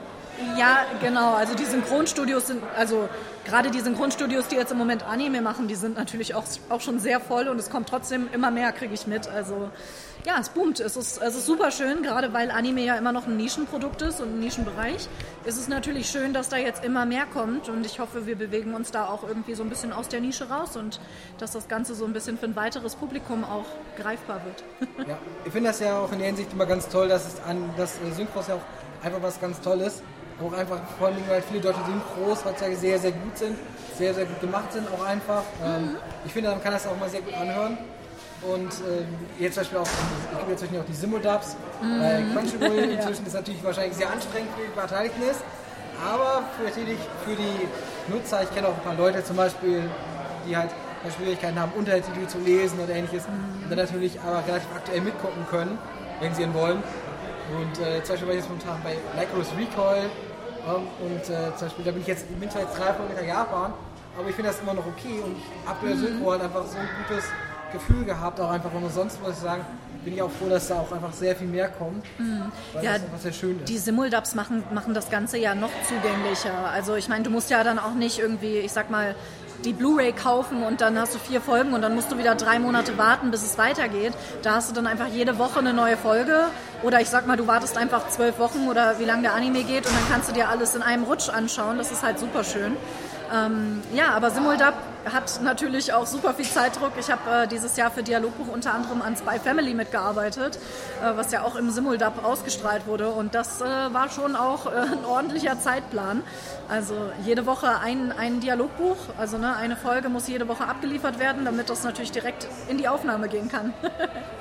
Ja, 0.58 0.86
genau. 1.02 1.34
Also 1.34 1.56
die 1.56 1.66
Synchronstudios 1.66 2.48
sind, 2.48 2.62
also 2.78 3.08
gerade 3.46 3.72
die 3.72 3.80
Synchronstudios, 3.80 4.48
die 4.48 4.56
jetzt 4.56 4.72
im 4.72 4.78
Moment 4.78 5.04
Anime 5.04 5.42
machen, 5.42 5.68
die 5.68 5.76
sind 5.76 5.96
natürlich 5.96 6.36
auch, 6.36 6.46
auch 6.70 6.82
schon 6.82 7.00
sehr 7.00 7.20
voll 7.20 7.48
und 7.48 7.60
es 7.60 7.70
kommt 7.70 7.90
trotzdem 7.90 8.28
immer 8.34 8.52
mehr, 8.52 8.72
kriege 8.72 8.94
ich 8.94 9.08
mit. 9.08 9.28
Also 9.28 9.70
ja, 10.26 10.40
es 10.40 10.50
boomt. 10.50 10.80
Es 10.80 10.98
ist, 10.98 11.22
es 11.22 11.36
ist 11.36 11.46
super 11.46 11.70
schön, 11.72 12.02
gerade 12.02 12.34
weil 12.34 12.50
Anime 12.50 12.84
ja 12.84 12.96
immer 12.96 13.12
noch 13.12 13.28
ein 13.28 13.38
Nischenprodukt 13.38 14.02
ist 14.02 14.22
und 14.22 14.36
ein 14.36 14.40
Nischenbereich. 14.40 15.08
Ist 15.46 15.58
es 15.58 15.68
natürlich 15.68 16.10
schön, 16.10 16.34
dass 16.34 16.50
da 16.50 16.58
jetzt 16.58 16.84
immer 16.84 17.06
mehr 17.06 17.26
kommt 17.28 17.70
und 17.70 17.86
ich 17.86 18.00
hoffe, 18.00 18.26
wir 18.26 18.36
bewegen 18.36 18.74
uns 18.74 18.90
da 18.92 19.06
auch 19.08 19.24
irgendwie 19.28 19.54
so 19.54 19.64
ein 19.64 19.70
bisschen 19.70 19.94
aus 19.94 20.08
der 20.10 20.22
Nische 20.22 20.50
raus 20.50 20.76
und 20.76 21.00
dass 21.38 21.52
das 21.52 21.68
Ganze 21.68 21.94
so 21.94 22.06
ein 22.06 22.14
bisschen 22.14 22.38
für 22.40 22.48
ein 22.48 22.56
weiteres 22.56 22.96
Publikum 22.96 23.44
auch 23.44 23.66
greifbar 24.02 24.42
wird. 24.46 24.64
Ja, 25.08 25.20
ich 25.46 25.52
finde 25.52 25.70
das 25.70 25.80
ja 25.80 26.00
auch 26.00 26.12
in 26.12 26.18
der 26.18 26.28
Hinsicht 26.28 26.52
immer 26.52 26.66
ganz 26.66 26.90
toll, 26.90 27.08
dass 27.08 27.28
es 27.28 27.40
an 27.44 27.70
dass 27.78 27.98
äh, 27.98 28.12
Synchros 28.12 28.48
ja 28.48 28.56
auch 28.56 29.06
einfach 29.06 29.22
was 29.22 29.40
ganz 29.40 29.62
Tolles. 29.62 30.02
Auch 30.44 30.52
einfach 30.52 30.80
vor 30.98 31.08
allem, 31.08 31.18
weil 31.30 31.42
viele 31.42 31.62
deutsche 31.62 31.80
Synchros 31.86 32.44
heutzutage 32.44 32.76
sehr, 32.76 33.00
sehr 33.00 33.12
gut 33.12 33.38
sind, 33.38 33.58
sehr, 33.98 34.14
sehr 34.14 34.26
gut 34.26 34.42
gemacht 34.42 34.74
sind, 34.74 34.86
auch 34.92 35.06
einfach. 35.06 35.44
Ähm, 35.64 35.96
ich 36.26 36.34
finde, 36.34 36.50
man 36.50 36.62
kann 36.62 36.74
das 36.74 36.86
auch 36.88 36.98
mal 37.00 37.10
sehr 37.10 37.22
gut 37.22 37.34
anhören. 37.34 37.78
Und 38.42 38.72
ähm, 38.86 39.08
jetzt 39.40 39.54
zum 39.54 39.62
Beispiel 39.62 39.80
auch, 39.80 39.88
es 39.88 40.38
gibt 40.40 40.62
jetzt 40.62 40.64
auch 40.64 40.86
die 40.86 40.94
Simodubs 40.94 41.56
bei 41.80 42.24
Crunchyroll. 42.34 42.78
Inzwischen 42.92 43.26
ist 43.26 43.34
natürlich 43.34 43.64
wahrscheinlich 43.64 43.96
sehr 43.96 44.12
anstrengend 44.12 44.50
für 44.56 44.64
die 44.64 44.80
Beteiligten 44.80 45.22
ist. 45.24 45.40
Aber 46.06 46.44
für, 46.58 46.66
natürlich 46.66 47.00
für 47.26 47.36
die 47.36 48.14
Nutzer, 48.14 48.44
ich 48.44 48.54
kenne 48.54 48.68
auch 48.68 48.76
ein 48.76 48.82
paar 48.82 48.96
Leute 48.96 49.24
zum 49.24 49.38
Beispiel, 49.38 49.84
die 50.48 50.58
halt 50.58 50.70
Schwierigkeiten 51.16 51.60
haben, 51.60 51.72
Untertitel 51.78 52.28
zu 52.28 52.40
lesen 52.40 52.80
und 52.80 52.90
ähnliches, 52.90 53.26
und 53.26 53.70
dann 53.70 53.78
natürlich 53.78 54.20
aber 54.20 54.46
relativ 54.46 54.70
aktuell 54.76 55.02
mitgucken 55.02 55.46
können, 55.50 55.78
wenn 56.20 56.34
sie 56.34 56.44
ihn 56.44 56.54
wollen. 56.54 56.84
Und 57.54 57.80
äh, 57.86 58.04
zum 58.04 58.14
Beispiel 58.14 58.28
war 58.28 58.34
ich 58.36 58.40
jetzt 58.42 58.50
momentan 58.50 58.78
bei 58.84 58.96
Lycos 59.20 59.48
Recoil 59.58 60.10
ähm, 60.68 60.88
und 61.06 61.22
äh, 61.30 61.56
zum 61.56 61.68
Beispiel, 61.68 61.86
da 61.86 61.92
bin 61.92 62.02
ich 62.02 62.08
jetzt, 62.08 62.40
bin 62.40 62.50
zwar 62.50 62.62
jetzt 62.62 62.78
drei 62.78 62.94
Folgen 62.94 63.14
nach 63.16 63.24
Japan, 63.24 63.74
aber 64.18 64.30
ich 64.30 64.36
finde 64.36 64.52
das 64.52 64.60
immer 64.62 64.74
noch 64.74 64.86
okay 64.88 65.20
und 65.24 65.36
aktuell 65.66 65.96
Synchro 65.98 66.34
hat 66.34 66.42
einfach 66.42 66.66
so 66.66 66.78
ein 66.78 66.90
gutes 67.08 67.26
Gefühl 67.72 68.06
gehabt, 68.06 68.40
auch 68.40 68.50
einfach, 68.50 68.74
und 68.74 68.92
sonst 68.92 69.22
muss 69.22 69.32
ich 69.32 69.38
sagen, 69.38 69.64
bin 70.04 70.14
ich 70.14 70.22
auch 70.22 70.32
froh, 70.32 70.48
dass 70.50 70.68
da 70.68 70.76
auch 70.80 70.92
einfach 70.92 71.12
sehr 71.14 71.36
viel 71.36 71.48
mehr 71.48 71.68
kommt, 71.68 72.06
weil 72.74 72.84
Ja, 72.84 72.94
das 72.94 73.04
einfach 73.04 73.20
sehr 73.20 73.34
schön 73.34 73.60
ist. 73.60 73.70
Die 73.70 73.78
Simuldubs 73.78 74.36
machen, 74.36 74.64
machen 74.72 74.94
das 74.94 75.10
Ganze 75.10 75.38
ja 75.38 75.56
noch 75.56 75.72
zugänglicher. 75.88 76.70
Also 76.72 76.96
ich 76.96 77.10
meine, 77.10 77.24
du 77.24 77.32
musst 77.32 77.50
ja 77.50 77.64
dann 77.64 77.80
auch 77.80 77.94
nicht 77.96 78.20
irgendwie, 78.20 78.58
ich 78.60 78.72
sag 78.72 78.90
mal, 78.92 79.16
die 79.64 79.74
Blu-ray 79.74 80.12
kaufen 80.12 80.64
und 80.64 80.82
dann 80.82 81.00
hast 81.00 81.16
du 81.16 81.20
vier 81.20 81.42
Folgen 81.42 81.74
und 81.74 81.82
dann 81.82 81.96
musst 81.96 82.12
du 82.12 82.18
wieder 82.18 82.36
drei 82.36 82.60
Monate 82.60 82.98
warten, 82.98 83.32
bis 83.32 83.44
es 83.44 83.58
weitergeht. 83.58 84.14
Da 84.42 84.56
hast 84.56 84.70
du 84.70 84.74
dann 84.74 84.88
einfach 84.88 85.08
jede 85.08 85.38
Woche 85.38 85.60
eine 85.60 85.74
neue 85.74 85.98
Folge. 85.98 86.46
Oder 86.84 87.02
ich 87.02 87.10
sag 87.10 87.26
mal, 87.26 87.38
du 87.38 87.48
wartest 87.48 87.78
einfach 87.78 88.10
zwölf 88.10 88.38
Wochen 88.38 88.68
oder 88.68 89.00
wie 89.00 89.06
lange 89.06 89.24
der 89.24 89.34
Anime 89.34 89.64
geht 89.64 89.86
und 89.88 89.96
dann 89.96 90.12
kannst 90.12 90.30
du 90.30 90.34
dir 90.34 90.50
alles 90.50 90.76
in 90.76 90.82
einem 90.82 91.04
Rutsch 91.04 91.30
anschauen. 91.30 91.78
Das 91.78 91.92
ist 91.92 92.04
halt 92.04 92.20
super 92.20 92.44
schön. 92.44 92.76
Ähm, 93.34 93.82
ja, 93.94 94.10
aber 94.12 94.30
Simuldub 94.32 94.74
hat 95.12 95.42
natürlich 95.42 95.94
auch 95.94 96.06
super 96.06 96.34
viel 96.34 96.46
Zeitdruck. 96.46 96.94
Ich 97.00 97.12
habe 97.12 97.44
äh, 97.44 97.48
dieses 97.48 97.78
Jahr 97.78 97.92
für 97.92 98.04
Dialogbuch 98.04 98.48
unter 98.52 98.74
anderem 98.74 99.02
an 99.02 99.16
Spy 99.16 99.40
Family 99.40 99.74
mitgearbeitet, 99.74 100.58
äh, 101.02 101.16
was 101.16 101.32
ja 101.32 101.44
auch 101.44 101.56
im 101.56 101.70
Simuldub 101.70 102.24
ausgestrahlt 102.24 102.88
wurde. 102.88 103.10
Und 103.10 103.36
das 103.36 103.62
äh, 103.62 103.66
war 103.66 104.10
schon 104.10 104.36
auch 104.36 104.66
äh, 104.66 104.70
ein 104.70 105.06
ordentlicher 105.06 105.60
Zeitplan. 105.60 106.24
Also 106.70 106.96
jede 107.24 107.46
Woche 107.46 107.80
ein, 107.80 108.12
ein 108.12 108.40
Dialogbuch, 108.40 108.98
also 109.18 109.38
ne, 109.38 109.56
eine 109.56 109.76
Folge 109.76 110.10
muss 110.10 110.28
jede 110.28 110.48
Woche 110.48 110.68
abgeliefert 110.68 111.20
werden, 111.20 111.46
damit 111.46 111.70
das 111.70 111.84
natürlich 111.84 112.12
direkt 112.12 112.48
in 112.68 112.78
die 112.78 112.88
Aufnahme 112.88 113.28
gehen 113.28 113.50
kann. 113.50 113.74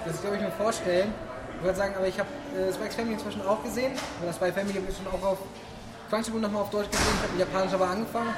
Das 0.06 0.22
kann 0.22 0.34
ich 0.34 0.40
mir 0.42 0.50
vorstellen. 0.50 1.14
Ich 1.56 1.64
würde 1.64 1.78
sagen, 1.78 1.94
aber 1.96 2.06
ich 2.06 2.18
habe 2.18 2.28
äh, 2.58 2.70
Spikes 2.70 2.94
Family 2.94 3.14
inzwischen 3.14 3.40
auch 3.46 3.62
gesehen. 3.62 3.92
Und 3.92 4.26
das 4.26 4.36
Spy 4.36 4.52
Family 4.52 4.74
schon 4.74 5.06
auch 5.06 5.26
auf 5.26 5.38
Crunchyroll 6.10 6.42
nochmal 6.42 6.60
auf 6.60 6.68
Deutsch 6.70 6.90
gesehen. 6.90 7.06
Ich 7.22 7.30
habe 7.30 7.40
Japanisch 7.40 7.72
aber 7.72 7.88
angefangen. 7.88 8.34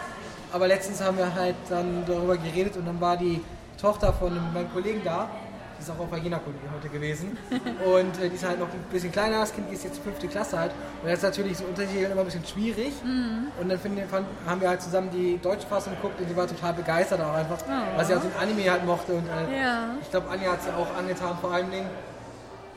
Aber 0.57 0.69
letztens 0.69 1.03
haben 1.03 1.19
wir 1.19 1.35
halt 1.35 1.55
dann 1.69 2.03
darüber 2.07 2.39
geredet 2.39 2.79
und 2.79 2.87
dann 2.87 2.99
war 2.99 3.19
die 3.19 3.43
Tochter 3.79 4.11
von 4.15 4.33
einem- 4.33 4.55
meinem 4.55 4.73
Kollegen 4.73 5.03
da. 5.05 5.29
Die 5.79 5.83
ist 5.83 5.91
auch 5.91 5.99
auf 6.01 6.09
Jena-Kollege 6.17 6.63
heute 6.75 6.89
gewesen. 6.89 7.37
Und 7.85 8.19
äh, 8.19 8.31
die 8.31 8.37
ist 8.37 8.47
halt 8.47 8.59
noch 8.59 8.69
ein 8.73 8.83
bisschen 8.91 9.13
kleiner. 9.13 9.41
Das 9.41 9.53
Kind 9.55 9.71
ist 9.71 9.85
jetzt 9.85 9.99
fünfte 9.99 10.27
Klasse 10.27 10.59
halt. 10.59 10.71
Und 11.03 11.11
das 11.11 11.19
ist 11.19 11.23
natürlich 11.25 11.59
so 11.59 11.65
Untertitel 11.65 12.11
immer 12.11 12.23
ein 12.23 12.25
bisschen 12.25 12.47
schwierig. 12.47 12.95
Und 13.61 13.69
dann 13.69 13.79
finden, 13.79 14.09
fand, 14.09 14.27
haben 14.47 14.63
wir 14.63 14.71
halt 14.71 14.81
zusammen 14.81 15.11
die 15.13 15.37
deutsche 15.43 15.67
Fassung 15.67 15.95
geguckt 15.97 16.19
und 16.19 16.27
sie 16.31 16.35
war 16.35 16.47
total 16.47 16.73
begeistert 16.73 17.21
auch 17.21 17.35
einfach, 17.35 17.59
weil 17.95 18.05
sie 18.07 18.15
auch 18.15 18.23
den 18.23 18.33
Anime 18.41 18.71
halt 18.71 18.87
mochte. 18.87 19.13
Und 19.13 19.27
äh, 19.29 19.61
Ja. 19.61 19.89
ich 20.01 20.11
glaube, 20.11 20.31
Anja 20.31 20.53
hat 20.53 20.63
sie 20.63 20.71
auch 20.71 20.89
angetan, 20.97 21.37
vor 21.43 21.53
allen 21.53 21.71
Dingen. 21.71 21.91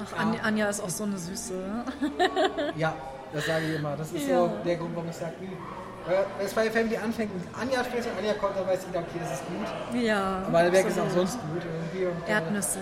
Ach, 0.04 0.20
Anja, 0.20 0.42
Anja 0.44 0.68
ist 0.68 0.84
auch 0.84 0.90
so 0.90 1.06
eine 1.06 1.18
Süße. 1.18 1.54
Ja, 2.76 2.94
das 3.34 3.46
sage 3.46 3.64
ich 3.66 3.76
immer. 3.80 3.96
Das 3.96 4.12
ist 4.12 4.28
Ja. 4.28 4.40
so 4.40 4.52
der 4.66 4.76
Grund, 4.76 4.94
warum 4.94 5.10
ich 5.10 5.16
sage, 5.16 5.32
weil 6.06 6.46
es 6.46 6.54
bei 6.54 6.70
Family 6.72 6.98
anfängt 6.98 7.32
und 7.34 7.44
Anja 7.62 7.84
spricht 7.84 8.08
und 8.08 8.18
Anja 8.18 8.34
kommt, 8.34 8.58
dann 8.58 8.68
weiß 8.68 8.80
jeder, 8.88 9.00
okay, 9.00 9.20
das 9.22 9.34
ist 9.34 9.44
gut. 9.48 10.02
Ja. 10.02 10.44
Aber 10.48 10.62
der 10.64 10.72
Werk 10.74 10.88
ist 10.88 11.00
auch 11.00 11.10
sonst 11.10 11.34
gut 11.42 11.62
irgendwie. 11.64 12.06
Und, 12.08 12.28
äh, 12.28 12.32
Erdnüsse. 12.32 12.80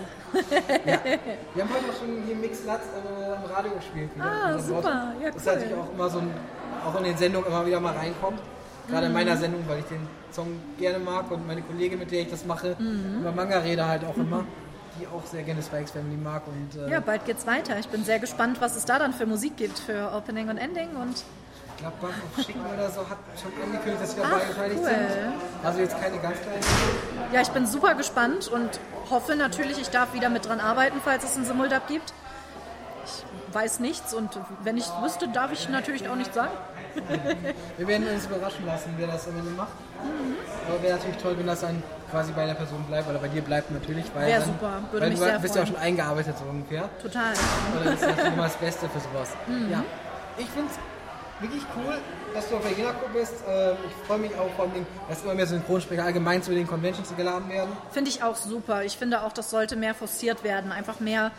Ja. 0.86 1.00
Wir 1.54 1.64
haben 1.64 1.69
heute 1.74 1.92
auch 1.92 2.00
schon 2.00 2.24
hier 2.25 2.36
Mix 2.36 2.64
Latz 2.66 2.81
äh, 2.96 3.25
am 3.34 3.46
Radio 3.52 3.72
gespielt. 3.72 4.10
Wieder, 4.16 4.25
Ah, 4.25 4.54
unser 4.54 4.68
super. 4.68 4.84
Wort. 4.84 4.94
Ja, 5.24 5.31
Das 5.31 5.46
cool. 5.46 5.54
natürlich 5.54 5.74
auch 5.75 5.94
immer 5.94 6.09
so 6.09 6.19
ein, 6.19 6.31
auch 6.86 6.97
in 6.97 7.04
den 7.06 7.18
Sendungen 7.18 7.47
immer 7.50 7.66
wieder 7.66 7.80
mal 7.80 7.94
reinkommt. 7.95 8.40
Gerade 8.90 9.07
in 9.07 9.14
meiner 9.14 9.36
Mhm. 9.36 9.40
Sendung, 9.40 9.64
weil 9.68 9.80
ich 9.80 9.86
den 9.86 10.07
Song 10.31 10.47
gerne 10.78 11.00
mag 11.00 11.30
und 11.31 11.45
meine 11.45 11.62
Kollegin, 11.62 12.00
mit 12.00 12.09
der 12.12 12.21
ich 12.21 12.30
das 12.30 12.45
mache, 12.45 12.76
Mhm. 12.80 13.19
über 13.21 13.31
Manga 13.33 13.57
rede 13.59 13.86
halt 13.86 14.06
auch 14.06 14.16
immer, 14.16 14.45
die 15.00 15.07
auch 15.07 15.26
sehr 15.26 15.44
gerne 15.44 15.62
Spikes 15.62 15.92
Family 15.92 16.16
mag. 16.16 16.44
Und, 16.47 16.81
äh, 16.81 16.90
Ja, 16.92 17.00
bald 17.02 17.26
geht's 17.26 17.45
weiter. 17.45 17.78
Ich 17.80 17.90
bin 17.90 18.04
sehr 18.06 18.19
gespannt, 18.19 18.62
was 18.62 18.76
es 18.78 18.86
da 18.86 18.97
dann 19.00 19.14
für 19.14 19.26
Musik 19.26 19.57
gibt 19.57 19.78
für 19.80 20.14
Opening 20.16 20.50
und 20.50 20.57
Ending 20.57 20.90
und 20.95 21.24
Ich 21.78 21.84
glaube, 21.84 21.96
Bank 22.02 22.14
of 22.36 22.44
Schicken 22.44 22.66
oder 22.74 22.90
so 22.90 23.02
hat 23.02 23.18
schon 23.40 23.52
angekündigt, 23.64 24.02
dass 24.02 24.16
wir 24.18 24.24
dabei 24.24 24.46
beteiligt 24.46 24.80
cool. 24.81 24.90
sind. 24.90 25.64
Also 25.64 25.80
jetzt 25.80 26.02
keine 26.02 26.18
ganz 26.18 26.38
kleinen. 26.42 26.64
Ja, 27.31 27.42
ich 27.42 27.50
bin 27.50 27.68
super 27.68 27.94
gespannt 27.94 28.48
und 28.48 28.80
hoffe 29.12 29.36
natürlich, 29.36 29.80
ich 29.80 29.90
darf 29.92 30.12
wieder 30.16 30.30
mit 30.30 30.48
dran 30.48 30.60
arbeiten, 30.60 31.00
falls 31.04 31.24
es 31.24 31.36
einen 31.36 31.46
Simuldub 31.46 31.88
gibt. 31.88 32.14
Ich 33.06 33.54
weiß 33.54 33.80
nichts 33.80 34.16
und 34.16 34.40
wenn 34.64 34.76
ich 34.76 34.86
wüsste, 35.04 35.28
darf 35.28 35.52
ich 35.52 35.69
natürlich 35.69 36.10
auch 36.10 36.16
nichts 36.16 36.34
sagen. 36.34 36.52
Wir 37.78 37.88
werden 37.88 38.07
uns 38.07 38.26
überraschen 38.26 38.66
lassen, 38.66 38.96
wer 38.98 39.06
das 39.06 39.28
am 39.28 39.38
Ende 39.38 39.52
macht. 39.52 39.69
Aber 40.68 40.81
wäre 40.81 40.98
natürlich 40.98 41.18
toll, 41.18 41.38
wenn 41.38 41.46
das 41.46 41.62
dann 41.62 41.84
quasi 42.10 42.31
bei 42.31 42.48
der 42.48 42.56
Person 42.56 42.84
bleibt 42.86 43.07
oder 43.07 43.19
bei 43.19 43.28
dir 43.28 43.44
bleibt 43.44 43.69
natürlich. 43.69 44.06
Weil 44.16 44.26
Wär 44.28 44.40
dann, 44.40 44.48
super, 44.48 44.81
würde 44.92 45.04
weil 45.04 45.10
mich 45.12 45.19
du 45.19 45.26
sehr 45.26 45.40
bist 45.40 45.56
ja 45.56 45.62
auch 45.62 45.66
freuen. 45.68 45.76
schon 45.78 45.86
eingearbeitet 45.86 46.36
so 46.40 46.46
ungefähr. 46.50 46.90
Total. 47.04 47.34
Und 47.78 47.86
das 47.86 47.94
ist 47.94 48.02
natürlich 48.02 48.34
immer 48.34 48.44
das 48.44 48.56
Beste 48.56 48.90
für 48.90 49.00
sowas. 49.00 49.30
Mhm. 49.48 49.72
Ja. 49.72 49.84
Ich 50.40 50.50
finde 50.50 50.69
es 50.72 50.78
wirklich 51.39 51.63
cool, 51.75 51.97
dass 52.33 52.49
du 52.49 52.56
auf 52.56 52.61
der 52.67 52.71
Jena-Co 52.77 53.07
bist. 53.13 53.33
Ähm, 53.47 53.77
Ich 53.87 54.07
freue 54.07 54.17
mich 54.19 54.31
auch 54.35 54.49
vor 54.56 54.65
allem, 54.65 54.85
dass 55.09 55.23
immer 55.23 55.33
mehr 55.33 55.47
Synchronsprecher 55.47 56.03
allgemein 56.03 56.41
zu 56.44 56.51
den 56.51 56.67
Conventions 56.67 57.15
geladen 57.15 57.49
werden. 57.49 57.69
Finde 57.91 58.09
ich 58.09 58.23
auch 58.23 58.35
super. 58.35 58.83
Ich 58.83 58.97
finde 58.97 59.21
auch, 59.23 59.31
das 59.31 59.49
sollte 59.49 59.75
mehr 59.75 59.94
forciert 59.94 60.44
werden. 60.44 60.71
Einfach 60.71 60.99
mehr 60.99 61.31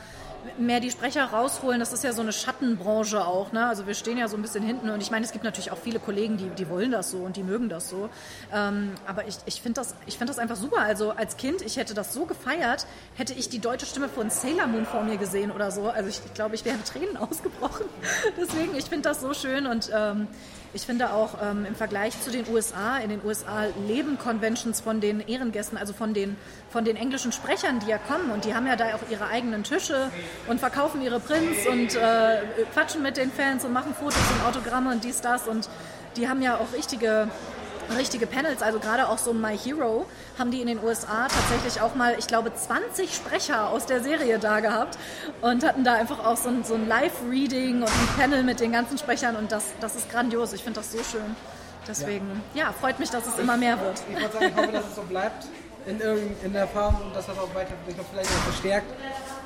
mehr 0.59 0.81
die 0.81 0.91
Sprecher 0.91 1.25
rausholen. 1.25 1.81
Das 1.81 1.93
ist 1.93 2.05
ja 2.05 2.13
so 2.13 2.23
eine 2.23 2.33
Schattenbranche 2.33 3.25
auch. 3.27 3.53
Ne? 3.53 3.67
Also 3.67 3.87
wir 3.87 3.95
stehen 3.95 4.19
ja 4.19 4.29
so 4.29 4.37
ein 4.37 4.43
bisschen 4.43 4.65
hinten 4.65 4.91
und 4.91 5.01
ich 5.01 5.11
meine, 5.11 5.25
es 5.25 5.33
gibt 5.33 5.45
natürlich 5.45 5.71
auch 5.71 5.79
viele 5.79 5.99
Kollegen, 5.99 6.37
die, 6.37 6.49
die 6.51 6.69
wollen 6.69 6.91
das 6.91 7.11
so 7.11 7.19
und 7.19 7.37
die 7.37 7.43
mögen 7.43 7.69
das 7.69 7.89
so. 7.89 8.09
Ähm, 8.53 8.93
aber 9.07 9.27
ich, 9.27 9.37
ich 9.47 9.61
finde 9.61 9.81
das, 9.81 9.95
ich 10.07 10.19
find 10.19 10.31
das 10.31 10.39
einfach 10.39 10.57
super. 10.57 10.81
Also 10.81 11.11
als 11.11 11.37
Kind, 11.37 11.63
ich 11.63 11.77
hätte 11.77 11.95
das 11.95 12.13
so 12.13 12.25
gefeiert, 12.25 12.87
hätte 13.17 13.35
ich 13.35 13.49
die 13.49 13.59
deutsche 13.59 13.87
Stimme 13.87 14.09
von 14.09 14.31
Sailor 14.31 14.67
Moon 14.67 14.87
vor 14.87 15.03
mir 15.03 15.17
gesehen 15.17 15.51
oder 15.51 15.71
so. 15.71 15.89
Also 15.89 16.09
ich, 16.09 16.21
ich 16.25 16.35
glaube, 16.35 16.55
ich 16.55 16.65
wäre 16.65 16.83
Tränen 16.85 17.17
ausgebrochen. 17.19 17.87
Deswegen, 18.37 18.75
ich 18.77 18.87
finde 18.87 19.09
das 19.09 19.21
so 19.21 19.35
schön 19.35 19.67
und 19.67 19.91
ähm, 19.95 20.29
ich 20.75 20.83
finde 20.83 21.13
auch 21.13 21.43
ähm, 21.43 21.65
im 21.65 21.75
Vergleich 21.75 22.21
zu 22.21 22.31
den 22.31 22.47
USA, 22.49 22.99
in 22.99 23.09
den 23.09 23.25
USA 23.25 23.67
leben 23.87 24.19
Conventions 24.19 24.81
von 24.81 25.01
den 25.01 25.21
Ehrengästen, 25.21 25.79
also 25.79 25.93
von 25.93 26.13
den, 26.13 26.37
von 26.71 26.85
den 26.85 26.97
englischen 26.97 27.33
Sprechern, 27.33 27.81
die 27.81 27.89
ja 27.89 27.99
kommen. 27.99 28.31
Und 28.31 28.45
die 28.45 28.55
haben 28.55 28.67
ja 28.67 28.77
da 28.77 28.95
auch 28.95 29.11
ihre 29.11 29.29
eigenen 29.29 29.65
Tische 29.65 30.11
und 30.47 30.61
verkaufen 30.61 31.01
ihre 31.01 31.21
Prints 31.21 31.67
und 31.67 31.95
äh, 31.95 32.43
quatschen 32.73 33.03
mit 33.03 33.17
den 33.17 33.33
Fans 33.33 33.65
und 33.65 33.73
machen 33.73 33.95
Fotos 33.95 34.21
und 34.31 34.47
Autogramme 34.47 34.91
und 34.91 35.05
dies, 35.05 35.21
das. 35.21 35.49
Und 35.49 35.69
die 36.17 36.29
haben 36.29 36.43
ja 36.43 36.57
auch 36.57 36.73
richtige 36.75 37.29
richtige 37.97 38.27
Panels, 38.27 38.63
also 38.63 38.79
gerade 38.79 39.09
auch 39.09 39.19
so 39.19 39.33
My 39.33 39.57
Hero, 39.57 40.07
haben 40.39 40.51
die 40.51 40.61
in 40.61 40.67
den 40.67 40.83
USA 40.83 41.29
tatsächlich 41.29 41.81
auch 41.81 41.95
mal, 41.95 42.17
ich 42.19 42.27
glaube, 42.27 42.53
20 42.55 43.15
Sprecher 43.15 43.71
aus 43.71 43.87
der 43.87 44.03
Serie 44.03 44.39
da 44.39 44.61
gehabt 44.61 44.99
und 45.41 45.65
hatten 45.65 45.85
da 45.85 45.95
einfach 45.95 46.25
auch 46.25 46.37
so 46.37 46.49
ein, 46.49 46.65
so 46.65 46.75
ein 46.75 46.87
Live-Reading 46.89 47.83
und 47.83 47.89
ein 47.89 48.09
Panel 48.19 48.43
mit 48.43 48.61
den 48.61 48.73
ganzen 48.73 48.99
Sprechern 48.99 49.37
und 49.37 49.53
das, 49.53 49.65
das 49.81 49.97
ist 49.97 50.11
grandios. 50.11 50.53
Ich 50.53 50.63
finde 50.63 50.81
das 50.81 50.93
so 50.93 50.99
schön. 50.99 51.37
Deswegen, 51.87 52.43
ja. 52.55 52.65
ja, 52.65 52.73
freut 52.73 52.99
mich, 52.99 53.11
dass 53.11 53.27
es 53.27 53.39
immer 53.39 53.57
mehr 53.57 53.81
wird. 53.81 54.03
Ich, 54.09 54.17
ich 54.17 54.21
würde 54.21 54.35
sagen, 54.35 54.47
ich 54.47 54.57
hoffe, 54.57 54.73
dass 54.73 54.87
es 54.87 54.95
so 54.95 55.03
bleibt 55.03 55.47
in, 55.87 56.01
in 56.45 56.53
der 56.53 56.67
Form 56.69 56.97
und 57.01 57.17
dass 57.17 57.27
das 57.27 57.39
auch 57.39 57.55
weiter 57.55 57.73
vielleicht 57.87 58.31
noch 58.31 58.43
verstärkt 58.43 58.93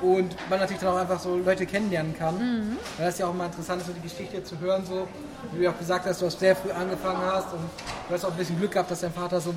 und 0.03 0.35
man 0.49 0.59
natürlich 0.59 0.81
dann 0.81 0.93
auch 0.93 0.97
einfach 0.97 1.19
so 1.19 1.37
Leute 1.37 1.65
kennenlernen 1.65 2.15
kann. 2.17 2.35
Mhm. 2.37 2.77
Weil 2.97 3.05
das 3.07 3.17
ja 3.17 3.27
auch 3.27 3.33
mal 3.33 3.45
interessant 3.45 3.81
ist, 3.81 3.87
so 3.87 3.93
die 3.93 4.01
Geschichte 4.01 4.43
zu 4.43 4.59
hören, 4.59 4.85
so 4.85 5.07
wie 5.53 5.63
du 5.63 5.69
auch 5.69 5.77
gesagt 5.77 6.05
hast, 6.05 6.21
du 6.21 6.25
hast 6.25 6.39
sehr 6.39 6.55
früh 6.55 6.71
angefangen 6.71 7.21
hast 7.21 7.53
und 7.53 7.61
du 8.07 8.13
hast 8.13 8.25
auch 8.25 8.31
ein 8.31 8.37
bisschen 8.37 8.57
Glück 8.57 8.71
gehabt, 8.71 8.91
dass 8.91 8.99
dein 8.99 9.13
Vater 9.13 9.39
so 9.39 9.53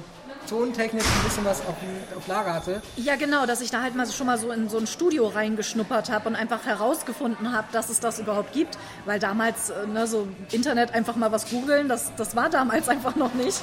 tontechnisch 0.47 1.05
ein 1.05 1.25
bisschen 1.25 1.45
was 1.45 1.61
auf, 1.61 1.75
auf, 2.17 2.27
Lager 2.27 2.55
hatte. 2.55 2.83
Ja, 2.97 3.17
genau, 3.17 3.47
dass 3.47 3.61
ich 3.61 3.71
da 3.71 3.83
halt 3.83 3.95
mal 3.95 4.07
schon 4.07 4.27
mal 4.27 4.39
so 4.39 4.51
in 4.51 4.69
so 4.69 4.79
ein 4.79 4.87
Studio 4.87 5.29
reingeschnuppert 5.29 6.11
habe 6.11 6.29
und 6.29 6.37
einfach 6.37 6.65
herausgefunden 6.65 7.53
habe, 7.53 7.67
dass 7.73 7.91
es 7.91 8.01
das 8.01 8.19
überhaupt 8.19 8.53
gibt. 8.53 8.79
Weil 9.05 9.19
damals, 9.19 9.71
äh, 9.71 9.87
ne, 9.87 10.07
so 10.07 10.27
Internet 10.51 10.95
einfach 10.95 11.17
mal 11.17 11.33
was 11.33 11.51
googeln, 11.51 11.89
das, 11.89 12.13
das 12.17 12.35
war 12.37 12.51
damals 12.51 12.89
einfach 12.89 13.17
noch 13.17 13.35
nicht. 13.35 13.61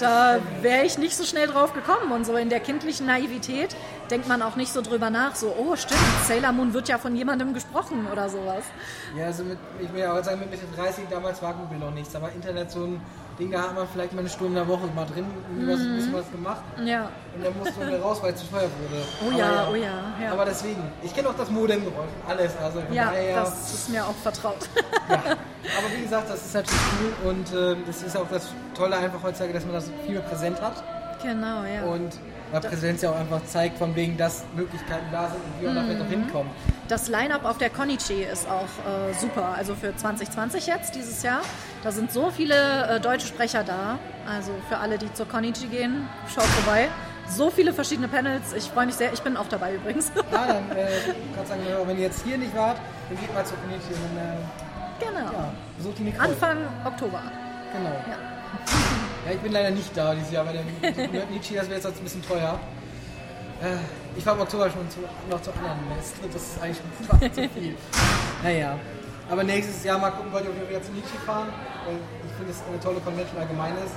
Da 0.00 0.38
wäre 0.62 0.84
ich 0.84 0.98
nicht 0.98 1.16
so 1.16 1.24
schnell 1.24 1.48
drauf 1.48 1.72
gekommen. 1.74 2.12
Und 2.12 2.24
so 2.24 2.36
in 2.36 2.48
der 2.48 2.60
kindlichen 2.60 3.06
Naivität 3.06 3.74
denkt 4.10 4.28
man 4.28 4.42
auch 4.42 4.56
nicht 4.56 4.72
so 4.72 4.82
drüber 4.82 5.10
nach, 5.10 5.34
so, 5.34 5.54
oh 5.58 5.76
stimmt, 5.76 6.00
Sailor 6.26 6.52
Moon 6.52 6.72
wird 6.72 6.88
ja 6.88 6.98
von 6.98 7.14
jemandem 7.14 7.54
gesprochen 7.54 8.06
oder 8.10 8.28
sowas. 8.28 8.64
Ja, 9.16 9.26
also 9.26 9.44
mit, 9.44 9.58
ich 9.80 9.92
will 9.92 10.00
ja 10.00 10.18
auch 10.18 10.24
sagen, 10.24 10.40
mit 10.40 10.50
Mitte 10.50 10.64
30 10.76 11.04
damals 11.10 11.42
war 11.42 11.54
Google 11.54 11.78
noch 11.78 11.92
nichts, 11.92 12.14
aber 12.14 12.32
Internet 12.32 12.70
so 12.70 12.84
ein 12.84 13.00
Ding, 13.38 13.50
da 13.50 13.62
hat 13.62 13.74
man 13.74 13.86
vielleicht 13.86 14.12
mal 14.12 14.20
eine 14.20 14.28
Stunde 14.28 14.60
in 14.60 14.66
der 14.66 14.68
Woche 14.68 14.86
mal 14.94 15.06
drin, 15.06 15.24
mhm. 15.24 15.68
was, 15.68 15.80
ein 15.80 15.96
bisschen 15.96 16.12
was 16.12 16.30
gemacht. 16.30 16.62
Ja. 16.84 17.08
Und 17.34 17.44
dann 17.44 17.58
musste 17.58 17.78
man 17.78 17.88
wieder 17.88 18.00
raus, 18.00 18.18
weil 18.20 18.32
es 18.32 18.40
zu 18.40 18.46
teuer 18.46 18.62
wurde. 18.62 19.02
Oh 19.22 19.28
aber, 19.28 19.38
ja, 19.38 19.68
oh 19.70 19.74
ja, 19.74 20.24
ja. 20.24 20.32
Aber 20.32 20.44
deswegen, 20.44 20.82
ich 21.02 21.14
kenne 21.14 21.28
auch 21.28 21.36
das 21.36 21.50
Modemgeräusch 21.50 22.10
alles. 22.26 22.52
Also 22.56 22.80
ja, 22.90 23.06
daher, 23.06 23.40
das 23.44 23.74
ist 23.74 23.88
mir 23.90 24.04
auch 24.04 24.14
vertraut. 24.22 24.68
ja. 25.08 25.14
Aber 25.16 25.96
wie 25.96 26.02
gesagt, 26.02 26.30
das 26.30 26.46
ist 26.46 26.54
natürlich 26.54 26.80
cool 27.00 27.30
und 27.30 27.52
äh, 27.52 27.76
das 27.86 28.02
ist 28.02 28.16
auch 28.16 28.28
das 28.30 28.48
Tolle 28.74 28.96
einfach 28.96 29.22
heutzutage, 29.22 29.52
dass 29.52 29.64
man 29.64 29.74
das 29.74 29.90
viel 30.04 30.14
mehr 30.14 30.22
präsent 30.22 30.60
hat. 30.60 30.82
Genau, 31.22 31.62
ja. 31.64 31.82
Und 31.84 32.18
weil 32.50 32.60
Präsenz 32.60 33.02
ja 33.02 33.10
auch 33.10 33.16
einfach 33.16 33.44
zeigt, 33.44 33.78
von 33.78 33.94
wegen, 33.94 34.16
dass 34.16 34.44
Möglichkeiten 34.56 35.06
da 35.12 35.28
sind 35.28 35.40
und 35.40 35.60
wie 35.60 35.66
man 35.66 35.86
mhm. 35.86 35.98
da 35.98 36.04
noch 36.04 36.10
hinkommt. 36.10 36.50
Das 36.88 37.08
Line-Up 37.08 37.44
auf 37.44 37.58
der 37.58 37.68
Konichi 37.68 38.22
ist 38.22 38.48
auch 38.48 38.62
äh, 38.62 39.12
super. 39.12 39.54
Also 39.54 39.74
für 39.74 39.94
2020 39.94 40.66
jetzt, 40.66 40.94
dieses 40.94 41.22
Jahr. 41.22 41.42
Da 41.84 41.92
sind 41.92 42.10
so 42.10 42.30
viele 42.30 42.54
äh, 42.88 42.98
deutsche 42.98 43.26
Sprecher 43.26 43.62
da. 43.62 43.98
Also 44.26 44.52
für 44.70 44.78
alle, 44.78 44.96
die 44.96 45.12
zur 45.12 45.28
Konichi 45.28 45.66
gehen, 45.66 46.08
schaut 46.34 46.44
vorbei. 46.44 46.88
So 47.28 47.50
viele 47.50 47.74
verschiedene 47.74 48.08
Panels. 48.08 48.54
Ich 48.54 48.64
freue 48.64 48.86
mich 48.86 48.94
sehr. 48.94 49.12
Ich 49.12 49.20
bin 49.20 49.36
auch 49.36 49.48
dabei 49.50 49.74
übrigens. 49.74 50.10
Ja, 50.32 50.46
dann 50.46 50.70
äh, 50.70 50.86
kannst 51.36 51.50
sagen, 51.50 51.60
wenn 51.84 51.96
ihr 51.98 52.04
jetzt 52.04 52.24
hier 52.24 52.38
nicht 52.38 52.56
wart, 52.56 52.78
dann 53.10 53.20
geht 53.20 53.34
mal 53.34 53.44
zur 53.44 53.58
Konichi. 53.58 53.92
Und, 53.92 54.16
äh, 54.16 55.04
genau. 55.04 55.30
Ja, 55.30 55.52
besucht 55.76 55.98
die 55.98 56.04
Nicole. 56.04 56.26
Anfang 56.26 56.56
Oktober. 56.86 57.22
Genau. 57.70 57.90
Ja. 57.90 59.26
ja. 59.26 59.32
ich 59.34 59.40
bin 59.40 59.52
leider 59.52 59.72
nicht 59.72 59.94
da 59.94 60.14
dieses 60.14 60.32
Jahr, 60.32 60.46
weil 60.46 60.64
der 60.80 61.26
Nietzsche, 61.26 61.54
das 61.54 61.68
wäre 61.68 61.80
jetzt 61.80 61.86
ein 61.86 62.02
bisschen 62.02 62.26
teuer. 62.26 62.58
Äh, 63.62 63.76
ich 64.16 64.24
war 64.24 64.34
im 64.34 64.40
Oktober 64.40 64.70
schon 64.70 64.88
zu, 64.90 65.00
noch 65.28 65.42
zu 65.42 65.50
anderen 65.52 65.88
Messen. 65.88 66.14
Das 66.32 66.42
ist 66.42 66.62
eigentlich 66.62 66.78
schon 66.78 67.06
fast 67.06 67.34
zu 67.34 67.48
viel. 67.48 67.76
Naja. 68.42 68.78
Aber 69.28 69.42
nächstes 69.42 69.82
Jahr 69.84 69.98
mal 69.98 70.10
gucken, 70.10 70.32
wollte 70.32 70.48
ich 70.48 70.68
wieder 70.68 70.82
zu 70.82 70.92
Nietzsche 70.92 71.18
fahren. 71.26 71.48
Ich 72.24 72.32
finde, 72.36 72.52
es 72.52 72.62
eine 72.66 72.80
tolle 72.80 73.00
Convention 73.00 73.38
allgemein 73.40 73.72
ist. 73.84 73.94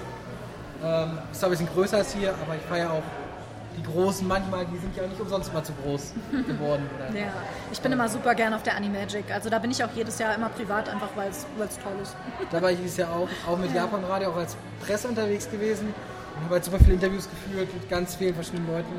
Ähm, 0.84 1.20
ist 1.32 1.40
zwar 1.40 1.50
ein 1.50 1.52
bisschen 1.52 1.70
größer 1.70 1.98
als 1.98 2.14
hier, 2.14 2.34
aber 2.42 2.56
ich 2.56 2.62
feiere 2.64 2.92
auch 2.92 3.04
die 3.78 3.84
Großen 3.84 4.28
manchmal, 4.28 4.66
die 4.66 4.78
sind 4.80 4.96
ja 4.98 5.08
nicht 5.08 5.22
umsonst 5.22 5.54
mal 5.54 5.64
zu 5.64 5.74
groß 5.84 6.14
geworden. 6.48 6.90
Ja, 7.14 7.32
ich 7.72 7.80
bin 7.80 7.92
immer 7.92 8.10
super 8.10 8.36
gern 8.36 8.54
auf 8.54 8.64
der 8.64 8.76
Animagic. 8.76 9.32
Also 9.32 9.50
da 9.50 9.60
bin 9.60 9.72
ich 9.72 9.82
auch 9.84 9.92
jedes 9.96 10.18
Jahr 10.20 10.36
immer 10.36 10.50
privat, 10.50 10.90
einfach 10.90 11.10
weil 11.16 11.30
es 11.30 11.46
toll 11.56 11.94
ist. 12.02 12.16
Da 12.50 12.62
war 12.62 12.72
ich 12.72 12.80
dieses 12.80 12.98
Jahr 12.98 13.12
auch, 13.12 13.30
auch 13.48 13.58
mit 13.58 13.70
ja. 13.70 13.84
Japan 13.84 14.04
Radio, 14.04 14.32
auch 14.32 14.38
als 14.38 14.58
Presse 14.84 15.08
unterwegs 15.08 15.50
gewesen 15.50 15.94
und 16.36 16.44
habe 16.46 16.56
halt 16.56 16.66
super 16.66 16.80
viele 16.80 16.94
Interviews 16.94 17.28
geführt 17.30 17.74
mit 17.74 17.90
ganz 17.90 18.16
vielen 18.16 18.34
verschiedenen 18.34 18.68
Leuten. 18.68 18.94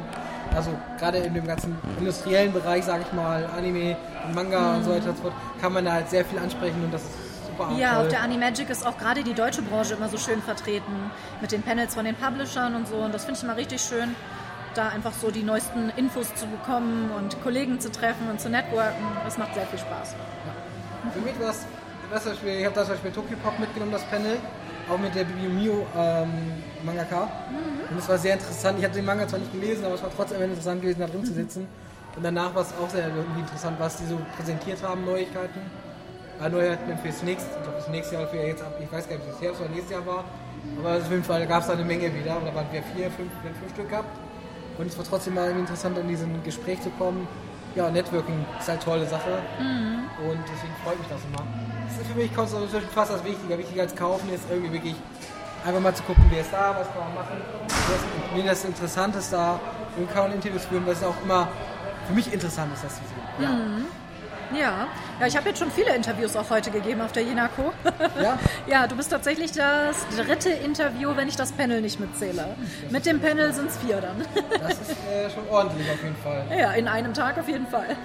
Also 0.55 0.71
gerade 0.99 1.19
in 1.19 1.35
dem 1.35 1.47
ganzen 1.47 1.77
industriellen 1.99 2.53
Bereich, 2.53 2.85
sage 2.85 3.05
ich 3.07 3.13
mal, 3.13 3.47
Anime, 3.57 3.97
Manga 4.35 4.61
mhm. 4.61 4.77
und 4.77 4.85
so 4.85 4.91
weiter 4.91 5.09
und 5.11 5.17
so 5.17 5.23
fort, 5.23 5.35
kann 5.61 5.73
man 5.73 5.85
da 5.85 5.93
halt 5.93 6.11
sehr 6.11 6.25
viel 6.25 6.39
ansprechen 6.39 6.85
und 6.85 6.93
das 6.93 7.03
ist 7.03 7.47
super 7.47 7.73
Ja, 7.79 7.95
toll. 7.95 8.03
auf 8.03 8.09
der 8.09 8.23
Animagic 8.23 8.69
ist 8.71 8.87
auch 8.87 8.99
gerade 8.99 9.23
die 9.23 9.35
deutsche 9.35 9.63
Branche 9.63 9.95
immer 9.95 10.09
so 10.09 10.19
schön 10.19 10.43
vertreten 10.43 11.11
mit 11.41 11.53
den 11.53 11.63
Panels 11.63 11.95
von 11.95 12.05
den 12.05 12.15
Publishern 12.15 12.75
und 12.75 12.87
so 12.87 12.97
und 12.97 13.15
das 13.15 13.25
finde 13.25 13.39
ich 13.39 13.45
immer 13.45 13.57
richtig 13.57 13.81
schön 13.81 14.15
da 14.75 14.89
einfach 14.89 15.13
so 15.13 15.31
die 15.31 15.43
neuesten 15.43 15.91
Infos 15.97 16.35
zu 16.35 16.47
bekommen 16.47 17.11
und 17.11 17.43
Kollegen 17.43 17.81
zu 17.81 17.91
treffen 17.91 18.29
und 18.31 18.41
zu 18.41 18.49
networken. 18.49 19.05
Das 19.25 19.39
macht 19.39 19.55
sehr 19.55 19.67
viel 19.67 19.79
Spaß. 19.79 20.15
Ja. 20.15 21.11
Für 21.13 21.21
mich 21.21 21.39
war 21.41 21.51
es, 21.51 21.67
ich 22.45 22.65
habe 22.65 22.75
das 22.75 22.85
zum 22.87 22.95
Beispiel 22.95 23.13
Tokyo 23.13 23.37
Pop 23.43 23.59
mitgenommen, 23.59 23.93
das 23.93 24.05
Panel, 24.05 24.39
auch 24.93 24.99
mit 24.99 25.15
der 25.15 25.25
Bibi 25.25 25.49
Mio 25.49 25.87
ähm, 25.97 26.31
Mangaka. 26.85 27.25
Mhm. 27.25 27.91
Und 27.91 27.99
es 27.99 28.09
war 28.09 28.19
sehr 28.19 28.35
interessant. 28.35 28.79
Ich 28.79 28.85
habe 28.85 28.95
den 28.95 29.05
Manga 29.05 29.27
zwar 29.27 29.39
nicht 29.39 29.53
gelesen, 29.53 29.85
aber 29.85 29.95
es 29.95 30.03
war 30.03 30.11
trotzdem 30.15 30.43
interessant 30.43 30.83
gewesen, 30.83 31.01
da 31.01 31.07
drin 31.07 31.25
zu 31.25 31.33
sitzen. 31.33 31.67
Und 32.15 32.23
danach 32.23 32.55
war 32.55 32.63
es 32.63 32.73
auch 32.81 32.91
sehr 32.91 33.07
interessant, 33.07 33.77
was 33.79 33.97
die 33.97 34.07
so 34.07 34.19
präsentiert 34.37 34.83
haben, 34.83 35.05
Neuigkeiten. 35.05 35.61
Ja, 36.41 36.49
Neuigkeiten 36.49 36.99
fürs 36.99 37.23
nächste, 37.23 37.49
ich 37.57 37.63
glaube, 37.63 37.79
das 37.79 37.89
nächste 37.89 38.15
Jahr, 38.17 38.27
für 38.27 38.37
jetzt 38.37 38.63
ab, 38.63 38.75
ich 38.83 38.93
weiß 38.93 39.09
gar 39.09 39.17
nicht, 39.17 39.27
ob 39.29 39.35
es 39.35 39.41
Herbst 39.41 39.61
oder 39.61 39.71
nächstes 39.71 39.93
Jahr 39.93 40.07
war. 40.07 40.25
Aber 40.79 40.97
auf 40.97 41.11
jeden 41.11 41.25
Fall 41.25 41.47
gab 41.47 41.63
es 41.63 41.67
da 41.69 41.73
eine 41.73 41.85
Menge 41.85 42.15
wieder. 42.15 42.37
Und 42.37 42.47
da 42.47 42.55
waren 42.55 42.67
wir 42.71 42.83
vier, 42.95 43.11
fünf, 43.11 43.31
fünf 43.43 43.73
Stück 43.73 43.89
gehabt. 43.89 44.09
Und 44.79 44.87
es 44.87 44.97
war 44.97 45.05
trotzdem 45.05 45.35
mal 45.35 45.51
interessant, 45.51 45.97
in 45.99 46.09
diesem 46.09 46.43
Gespräch 46.45 46.81
zu 46.81 46.91
kommen. 46.91 47.27
Ja, 47.75 47.91
Networking 47.91 48.45
ist 48.59 48.69
halt 48.69 48.81
eine 48.81 48.85
tolle 48.85 49.07
Sache. 49.07 49.41
Mhm. 49.59 50.05
Und 50.29 50.41
deswegen 50.45 50.75
freut 50.85 50.99
mich 50.99 51.09
das 51.09 51.21
immer. 51.25 51.72
Das 51.99 52.07
für 52.07 52.15
mich 52.15 52.31
so 52.35 52.81
fast 52.95 53.13
das 53.13 53.25
Wichtige. 53.25 53.59
Wichtiger 53.59 53.83
als 53.83 53.95
kaufen 53.95 54.33
ist 54.33 54.45
irgendwie 54.51 54.73
wirklich 54.73 54.95
einfach 55.65 55.81
mal 55.81 55.95
zu 55.95 56.03
gucken, 56.05 56.25
wer 56.31 56.41
ist 56.41 56.53
da, 56.53 56.75
was 56.79 56.87
kann 56.89 57.05
man 57.05 57.15
machen. 57.15 57.37
Wenn 58.35 58.47
das 58.47 58.65
Interessante 58.65 59.19
ist 59.19 59.33
da 59.33 59.61
und 59.97 60.11
kann 60.13 60.25
man 60.25 60.33
Interviews 60.33 60.65
führen, 60.65 60.87
weil 60.87 60.95
es 60.95 61.03
auch 61.05 61.15
immer 61.23 61.49
für 62.07 62.15
mich 62.15 62.33
interessant 62.33 62.73
ist, 62.75 62.85
das 62.85 62.95
zu 62.95 63.01
sehen. 63.01 63.45
Ja. 63.45 63.49
Mhm. 63.51 63.87
Ja, 64.59 64.87
ja 65.21 65.27
ich 65.27 65.37
habe 65.37 65.49
jetzt 65.49 65.59
schon 65.59 65.71
viele 65.71 65.95
Interviews 65.95 66.35
auch 66.37 66.49
heute 66.51 66.71
gegeben 66.71 67.01
auf 67.01 67.13
der 67.13 67.23
Jenako. 67.25 67.73
Ja? 68.21 68.39
ja, 68.67 68.87
du 68.87 68.97
bist 68.97 69.11
tatsächlich 69.11 69.53
das 69.53 70.07
dritte 70.17 70.51
Interview, 70.51 71.15
wenn 71.15 71.29
ich 71.29 71.37
das 71.37 71.53
Panel 71.53 71.81
nicht 71.81 72.01
mitzähle. 72.01 72.57
Mit 72.91 73.07
dem 73.07 73.21
Panel 73.21 73.53
sind 73.53 73.69
es 73.69 73.77
vier 73.79 74.01
dann. 74.01 74.25
Das 74.61 74.73
ist 74.73 74.91
äh, 74.91 75.31
schon 75.31 75.49
ordentlich 75.51 75.91
auf 75.91 76.03
jeden 76.03 76.17
Fall. 76.17 76.45
Ja, 76.59 76.73
in 76.73 76.89
einem 76.89 77.15
Tag 77.15 77.39
auf 77.39 77.49
jeden 77.49 77.67
Fall. 77.67 77.97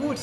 Gut. 0.00 0.18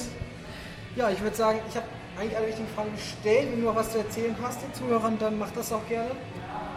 Ja, 0.96 1.10
ich 1.10 1.22
würde 1.22 1.36
sagen, 1.36 1.60
ich 1.70 1.76
habe 1.76 1.86
eigentlich 2.20 2.38
alle 2.38 2.48
wichtigen 2.48 2.68
Fragen 2.76 2.92
gestellt. 2.96 3.48
Wenn 3.52 3.62
du 3.62 3.68
noch 3.68 3.76
was 3.76 3.92
zu 3.92 3.98
erzählen 4.00 4.36
hast 4.42 4.62
den 4.62 4.74
Zuhörern, 4.74 5.18
dann 5.20 5.38
mach 5.40 5.52
das 5.52 5.72
auch 5.72 5.88
gerne. 5.88 6.12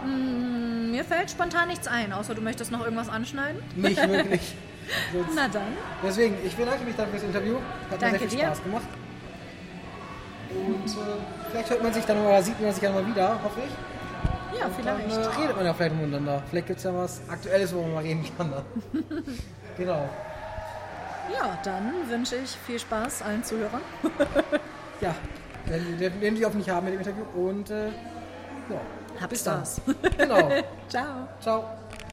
Mm, 0.05 0.91
mir 0.91 1.03
fällt 1.03 1.31
spontan 1.31 1.67
nichts 1.67 1.87
ein, 1.87 2.13
außer 2.13 2.35
du 2.35 2.41
möchtest 2.41 2.71
noch 2.71 2.83
irgendwas 2.83 3.09
anschneiden. 3.09 3.61
Nicht 3.75 3.97
wirklich. 4.09 4.55
Na 5.35 5.47
dann. 5.47 5.77
Deswegen, 6.03 6.35
ich 6.45 6.55
bedanke 6.55 6.83
mich 6.83 6.95
dann 6.95 7.09
fürs 7.09 7.23
Interview. 7.23 7.55
Hat 7.89 8.01
Danke 8.01 8.13
mir 8.13 8.19
sehr 8.19 8.29
viel 8.29 8.39
dir. 8.39 8.45
Spaß 8.45 8.63
gemacht. 8.63 8.87
Und 10.49 10.85
äh, 10.85 11.51
vielleicht 11.51 11.69
hört 11.69 11.83
man 11.83 11.93
sich 11.93 12.05
dann 12.05 12.17
oder 12.25 12.43
sieht 12.43 12.61
man 12.61 12.71
sich 12.71 12.83
dann 12.83 12.93
mal 12.93 13.07
wieder, 13.07 13.43
hoffe 13.43 13.61
ich. 13.65 14.59
Ja, 14.59 14.69
vielleicht. 14.69 15.11
Dann 15.11 15.23
äh, 15.23 15.41
redet 15.41 15.55
man 15.55 15.65
ja 15.65 15.73
vielleicht 15.73 15.95
miteinander. 15.95 16.43
Vielleicht 16.49 16.67
gibt 16.67 16.77
es 16.77 16.83
ja 16.85 16.93
was 16.93 17.21
Aktuelles, 17.29 17.73
wo 17.73 17.81
man 17.81 17.93
mal 17.93 18.03
reden 18.03 18.25
kann. 18.37 18.53
genau. 19.77 20.09
Ja, 21.33 21.57
dann 21.63 21.93
wünsche 22.09 22.35
ich 22.35 22.51
viel 22.51 22.77
Spaß 22.77 23.23
allen 23.23 23.43
Zuhörern. 23.43 23.81
ja, 25.03 25.15
wenn 26.19 26.35
Sie 26.35 26.45
auf 26.45 26.53
mich 26.53 26.69
haben 26.69 26.85
mit 26.85 26.93
dem 26.93 26.99
Interview 26.99 27.23
und 27.35 27.69
äh, 27.69 27.87
ja. 27.87 28.81
Hab 29.19 29.29
Bis 29.29 29.41
Spaß. 29.41 29.81
Dann. 29.85 30.17
Genau. 30.17 30.49
Ciao. 30.87 31.27
Ciao. 31.39 31.82